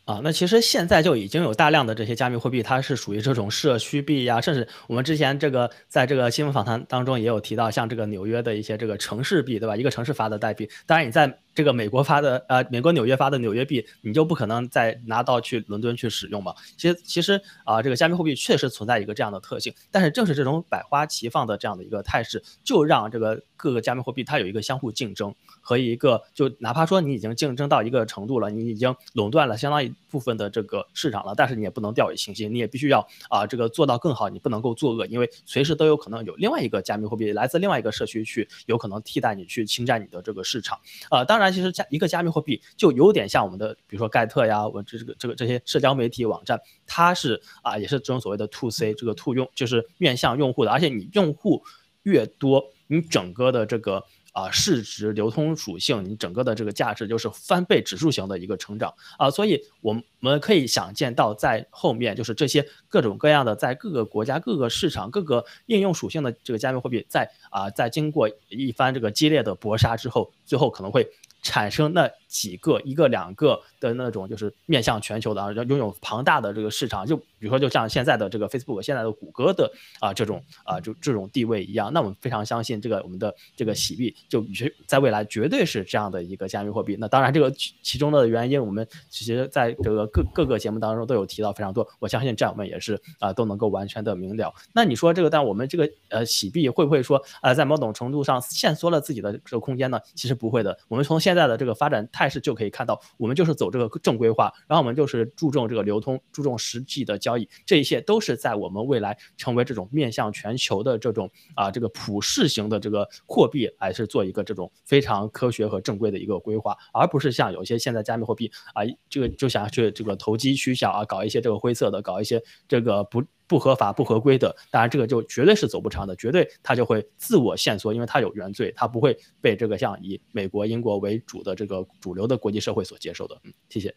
[0.03, 9.78] 啊，那其实现在就已经有大量的这些加密货币，它是属于这种社区币呀，甚至我们之前这个在这个新闻访谈当中也有提到，像这个纽约的一些这个城市币，对吧？
[9.78, 11.39] 一个城市发的代币，当然你在。
[11.53, 16.53] 这个美国发的，呃，美国纽约发的纽约币，你就不可能再拿到去伦敦去使用嘛？
[16.77, 32.99] 其实，其实啊，这个加密货币确实存在一个这样的特性，但是正是这种百花齐放的这样的一个态势，就让这个各个加密货币它有一个相互竞争和一个，就哪怕说你已经竞争到一个程度了，你已经垄断了相当于部分的这个市场了，但是你也不能掉以轻心，你也必须要
[33.32, 51.64] 啊，这个做到更好，你不能够作恶，因为随时都有可能有另外一个加密货币来自另外一个社区去，有可能替代你去侵占你的这个市场，啊，当然，其实加一个加密货币就有点像我们的，比如说盖特呀，我这这个这个这些社交媒体网站，它是啊，也是这种所谓的 to C，这个 to 用就是面向用户的，而且你用户
[52.03, 54.03] 越多，你整个的这个。
[54.34, 58.93] 啊，市值流通属性，你整个的这个价值就是翻倍指数型的一个成长。
[59.17, 71.07] 啊，所以我们可以想见到，在后面就是这些各种各样的，在各个国家、各个市场、各个应用属性的这个加密货币，在啊，在经过一番这个激烈的搏杀之后，最后可能会
[71.41, 86.97] 产生那几个、一个两个的那种，就是面向全球的啊，拥有庞大的这个市场，就比如说就像现在的这个 Facebook、现在的谷歌的啊这种啊就这种地位一样，那我们非常相信这个我们的这个洗币就绝在未来绝对是这样的一个加密货币。
[86.99, 87.53] 那当然这个
[87.84, 94.51] 其中的原因，我们其实在这个各各个节目当中都有提到非常多，我相信战友们也是啊都能够完全的明了。
[94.73, 99.99] 那你说这个，但我们这个呃洗币会不会说呃在某种程度上限缩了自己的这个空间呢？
[100.15, 100.75] 其实不会的。
[100.88, 123.24] 我们从现在的这个发展态势就可以看到，我们就是走这个正规化，然后我们就是注重这个流通，注重实际的交易，这一切都是在我们未来成为这种面向全球的这种啊这个普世型的这个货币，还是做一个这种非常科学和正规的一个规划，而不是像有些现在加密货币啊这个就想去这个投机取巧啊，搞一些这个灰色的，搞一些这个不。
[123.53, 133.39] 不合法、不合规的，当然这个就绝对是走不长的，绝对它就会自我限缩，因为它有原罪，它不会被这个像以美国、英国为主的这个主流的国际社会所接受的。
[133.43, 133.93] 嗯，谢谢。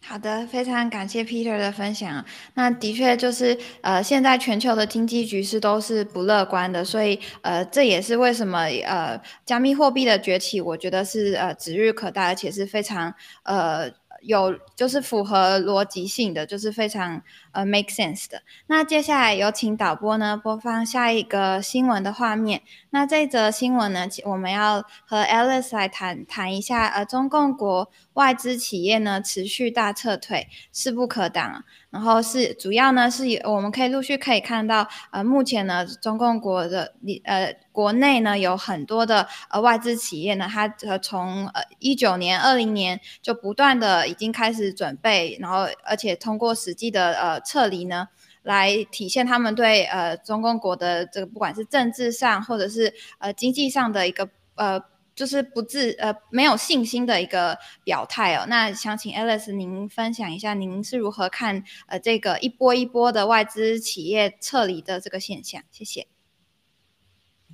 [0.00, 2.24] 好的，非常感谢 Peter 的分享。
[2.54, 13.92] 那的确就是呃，现在全球的经济局势都是不乐观的，所以呃，这也是为什么呃，加密货币的崛起，我觉得是呃指日可待，而且是非常呃。
[14.20, 18.42] 有就是符合逻辑性的，就是非常呃 make sense 的。
[18.66, 22.62] 那接下来有请导播呢播放下一个新闻的画面。
[22.90, 31.64] 那这则新闻呢，我们要和 Alice 来谈谈一下，呃，中共国外资企业呢持续大撤退，势不可挡。
[31.90, 48.08] 然后是主要呢是我们可以陆续可以看到，呃，目前呢中共国的你呃国内呢有很多的呃外资企业呢，它呃从呃一九年、二零年就不断的已经开始准备，然后而且通过实际的呃撤离呢，
[48.42, 54.82] 来体现他们对呃中共国的这个不管是政治上或者是呃经济上的一个呃。
[55.18, 58.46] 就是不自呃没有信心的一个表态哦。
[58.48, 65.60] 那想请 Alice 您分享一下，您是如何看呃这个一波一波的外资企业撤离的这个现象？
[65.72, 66.17] 谢谢。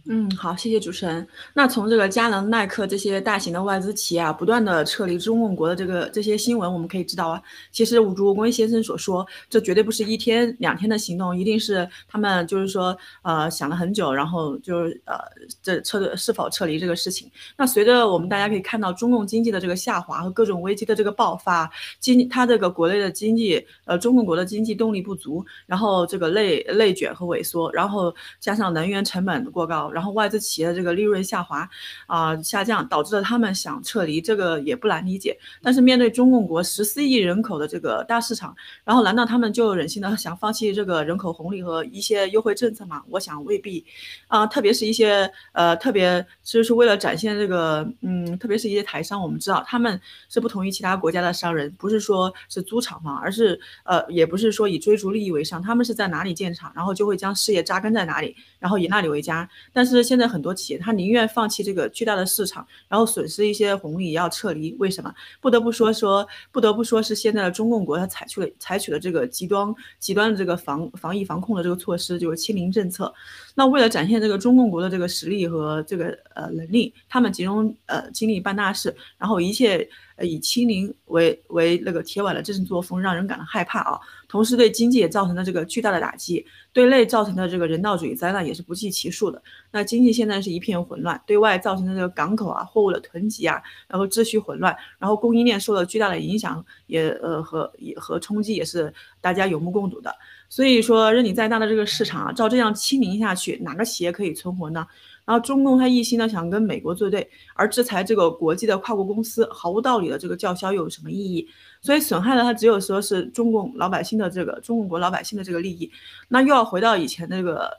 [0.07, 1.27] 嗯，好，谢谢主持人。
[1.55, 7.43] 那从这个佳能、耐克这些大型的外资企业啊，不断的撤离中共国的这个这些新闻，我们可以知道啊，
[7.73, 15.17] 其实吴竹圭先生所说，这绝对不是一天两天的行动，一定是他们就是说，呃，想了很久，然后就是呃，
[15.63, 17.31] 这撤是否撤离这个事情。
[17.57, 29.91] 那随着我们大家可以看到中共经济的这个下滑和各种危机的这个爆发，经它这个国内的经济，呃，中共国的经济动力不足，然后这个内内卷和萎缩，然后加上能源成本过高。
[29.95, 31.66] 然后外资企业的这个利润下滑，
[32.07, 35.38] 啊下降，导致了他们想撤离，这个也不难理解。
[35.62, 43.03] 但是面对中共国十四亿人口的这个大市场，然后难道他们就忍心的想放弃这个人口红利和一些优惠政策吗？
[43.09, 43.86] 我想未必，
[44.26, 59.84] 啊，特别是一些呃特别就是为了展现这个，嗯，特别是一些台商，我们知道他们是不同于其他国家的商人，不是说是租厂房，而是呃也不是说以追逐利益为上，他们是在哪里建厂，然后就会将事业扎根在哪里，然后以那里为家，但。
[59.85, 64.74] 但是现在很多企业，他宁愿放弃这个巨大的市场，然后损失一些红利，也要撤离。
[64.78, 65.14] 为什么？
[65.43, 73.12] 不得不说说，不得不说是现在的中共国，他采取了采取了这个极端极端的这个防防疫防控的这个措施，就是清零政策。
[73.55, 79.87] 那为了展现这个中共国的这个实力和这个呃能力，他们集中呃精力办大事，然后一切。
[80.17, 83.99] 呃，以清零为为那个铁腕的这种作风，让人感到害怕啊。
[84.29, 89.41] 同时，对经济也造成了这个巨大的打击，对内造成的这个人道主义灾难也是不计其数的。
[89.71, 100.12] 那经济现在是一片混乱，对外造成的这个港口啊、货物的囤积啊，然后秩序混乱，然后供应链受到巨大的影响，也呃和也和冲击也是大家有目共睹的。
[100.49, 104.87] 所以说，任你再大的这个市场啊，照这样清零下去，哪个企业可以存活呢？
[105.25, 111.49] 然后中共他一心呢想跟美国作对，而制裁这个国际的跨国公司毫无道理的这个叫嚣又有什么意义？
[111.81, 115.91] 所以损害了他只有说是中共老百姓的这个中共国老百姓的这个利益，
[116.29, 117.70] 那又要回到以前那个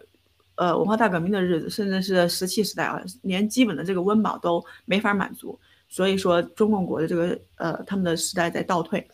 [0.56, 5.60] 呃文化大革命的日子，甚至是石器时代啊，连基本的这个温饱都没法满足。
[5.88, 9.08] 所以说中共国的这个呃他们的时代在倒退。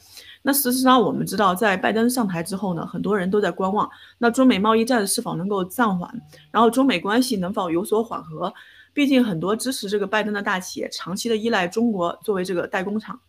[0.43, 6.09] 那事实上，我们知道，在拜登上台之后呢，很多人都在观望，那中美贸易战是否能够暂缓，
[6.51, 8.53] 然后中美关系能否有所缓和？
[8.93, 13.19] 毕竟很多支持这个拜登的大企业，长期的依赖中国作为这个代工厂。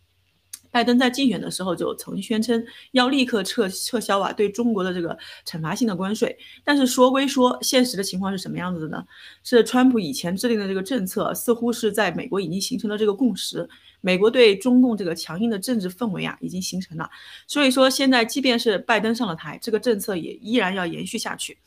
[0.72, 5.16] 拜登在竞选的时候就曾宣称要立刻撤撤销啊对中国的这个
[5.46, 9.04] 惩罚性的关税，但是说归说，现实的情况是什么样子的呢？
[9.44, 13.68] 是川普以前制定的这个政策，似乎是在美国已经形成了这个共识。
[14.04, 17.08] 美国对中共这个强硬的政治氛围啊，已经形成了。
[17.46, 21.58] 所以说，现在即便是拜登上了台，这个政策也依然要延续下去。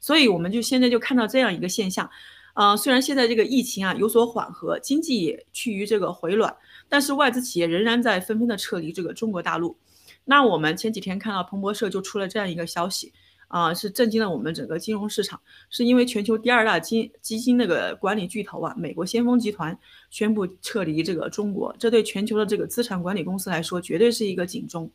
[0.00, 2.10] 所以，我们就现在就看到这样一个现象，
[2.54, 6.56] 呃，虽然现在这个疫情啊有所缓和，经济也趋于这个回暖，
[6.88, 9.76] 但是外资企业仍然在纷纷的撤离这个中国大陆。
[10.24, 13.12] 那我们前几天看到彭博社就出了这样一个消息。
[13.48, 19.78] 啊，是震惊了我们整个金融市场，是因为全球第二大基基金那个管理巨头啊，美国先锋集团
[20.10, 24.90] 宣布撤离这个中国，这对全球的这个资产管理公司来说，绝对是一个警钟。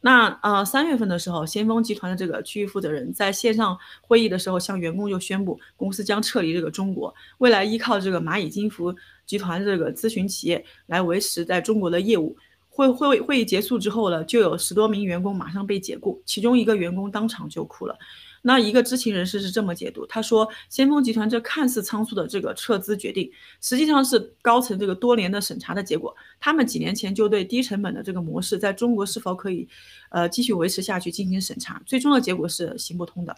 [0.00, 8.92] 那呃，三月份的时候，先锋集团的这个区域负责人在线上会议的时候，向员工就宣布，公司将撤离这个中国，未来依靠这个蚂蚁金服
[9.26, 12.36] 集团这个咨询企业来维持在中国的业务。
[12.68, 17.96] 会会会议结束之后呢，就有十多名员工马上被解雇，其中一个员工当场就哭了。
[18.42, 26.14] 那一个知情人士是这么解读，他说：“先锋集团这看似仓促的这个撤资决定，实际上是高层这个多年的审查的结果。
[26.38, 29.66] 他们几年前就对低成本的这个模式在中国是否可以，
[30.10, 33.34] 呃，继续维持下去进行审查，最终的结果是行不通的。”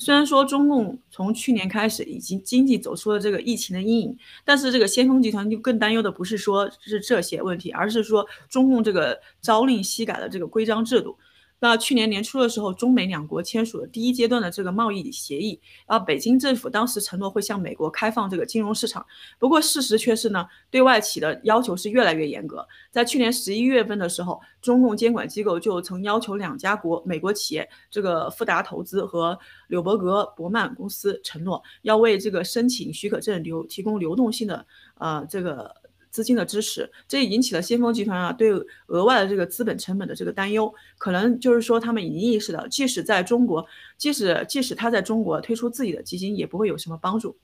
[0.00, 11.18] 虽然说中共从去年开始已经经济走出了这个疫情的阴影，但是这个先锋集团就更担忧的不是说是这些问题，而是说中共这个朝令夕改的这个规章制度。
[11.60, 19.04] 那去年年初的时候，中美两国签署了第一阶段的这个贸易协议，然后北京政府当时承诺会向美国开放这个金融市场，
[19.38, 22.66] 不过事实却是呢，对外企的要求是越来越严格。
[22.90, 29.38] 在去年十一月份的时候，中共监管机构就曾要求两家国美国企业，这个富达投资和
[29.68, 35.74] 柳伯格伯曼公司承诺要为这个申请许可证流提供流动性的呃这个。
[36.10, 38.52] 资金的支持，这也引起了先锋集团啊对
[38.86, 40.72] 额外的这个资本成本的这个担忧。
[40.98, 43.64] 可能就是说，他们已经意识到，即使在中国，
[43.96, 47.38] 即使即使他在中国推出自己的基金，也不会有什么帮助。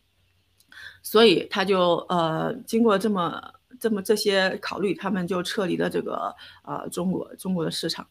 [1.03, 3.41] 所以他就呃，经过这么
[3.79, 8.07] 这么这些考虑，他们就撤离了这个呃中国中国的市场。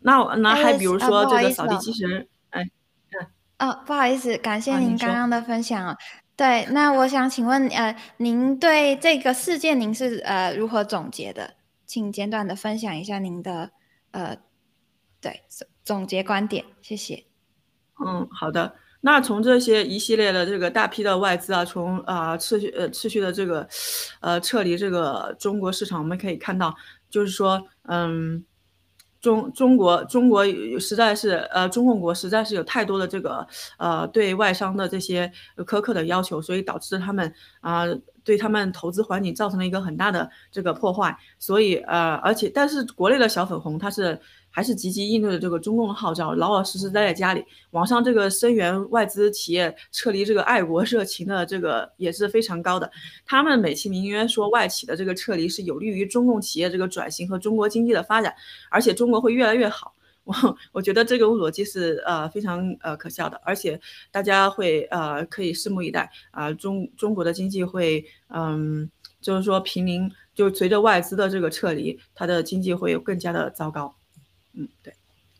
[0.00, 2.70] 那那还比如说这个扫地机器人，哎，
[3.58, 5.96] 哦，不好意思，感谢您刚刚的分享啊。
[6.40, 11.52] 对，那我想请问，呃，您对这个事件您是呃如何总结的？
[11.84, 13.72] 请简短的分享一下您的
[14.12, 14.38] 呃，
[15.20, 15.42] 对
[15.84, 17.26] 总结观点，谢谢。
[18.02, 18.74] 嗯，好的。
[19.02, 23.68] 那从这些一系列的这个大批的外资啊，从啊持续呃持续的这个
[24.20, 26.74] 呃撤离这个中国市场，我们可以看到，
[27.10, 28.42] 就是说，嗯。
[29.20, 30.44] 中中国中国
[30.78, 33.46] 实在是呃中共国实在是有太多的这个
[33.78, 37.84] 呃对外商的这些苛刻的要求，所以导致他们啊
[38.24, 41.16] 对他们投资环境造成了一个很大的这个破坏。
[41.38, 44.20] 所以呃而且但是国内的小粉红他是。
[44.50, 47.44] 还是积极应对的这个中共的号召，老老实实待在家里。
[47.70, 52.90] 网上这个声援外资企业撤离这个爱国热情的这个也是非常高的。
[53.24, 58.34] 他们美其名曰说外企的这个撤离是有利于中共企业这个转型和中国经济的发展，
[58.70, 59.94] 而且中国会越来越好。
[60.24, 60.34] 我
[60.72, 63.80] 我觉得这个逻辑是呃非常呃可笑的，而且
[64.12, 68.88] 大家会呃可以拭目以待啊中中国的经济会嗯
[69.20, 73.96] 就是说平民就随着外资的这个撤离，它的经济会更加的糟糕。
[74.54, 74.92] 嗯，对，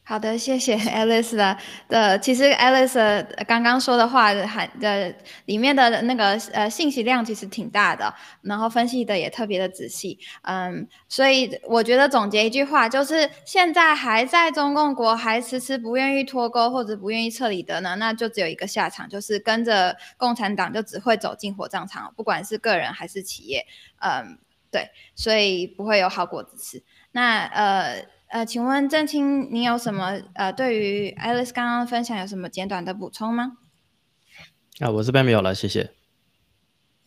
[0.04, 1.56] 好的，谢谢 Alice 的
[1.88, 5.14] 的，其实 Alice 刚刚说的话含的
[5.46, 23.64] 里面的那个呃信息量其实挺大的，然后分析的也特别的仔细，嗯，所以我觉得总结一句话就是，现在还在中共国还迟迟不愿意脱钩或者不愿意撤离的呢，那就只有一个下场，就是跟着共产党就只会走进火葬场，不管是个人还是企业，
[24.00, 24.38] 嗯，
[24.72, 26.82] 对，所以不会有好果子吃。
[27.12, 28.06] 那呃。
[28.30, 33.58] 呃，请问郑青，你有什么呃，对于 Alice 刚刚分享有什么简短的补充吗？
[34.78, 35.90] 啊，我这边没有了，谢谢。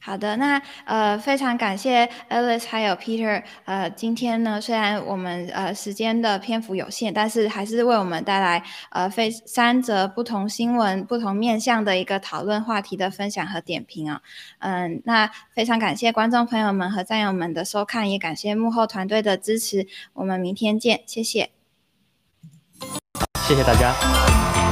[0.06, 14.22] 好的，那呃非常感谢 Alice 还有 Peter，呃今天呢虽然我们呃时间的篇幅有限，但是还是为我们带来呃非三则不同新闻、不同面向的一个讨论话题的分享和点评啊，
[14.60, 21.50] 嗯，那非常感谢观众朋友们和战友们的收看，也感谢幕后团队的支持，我们明天见，谢谢，
[23.48, 24.63] 谢谢大家。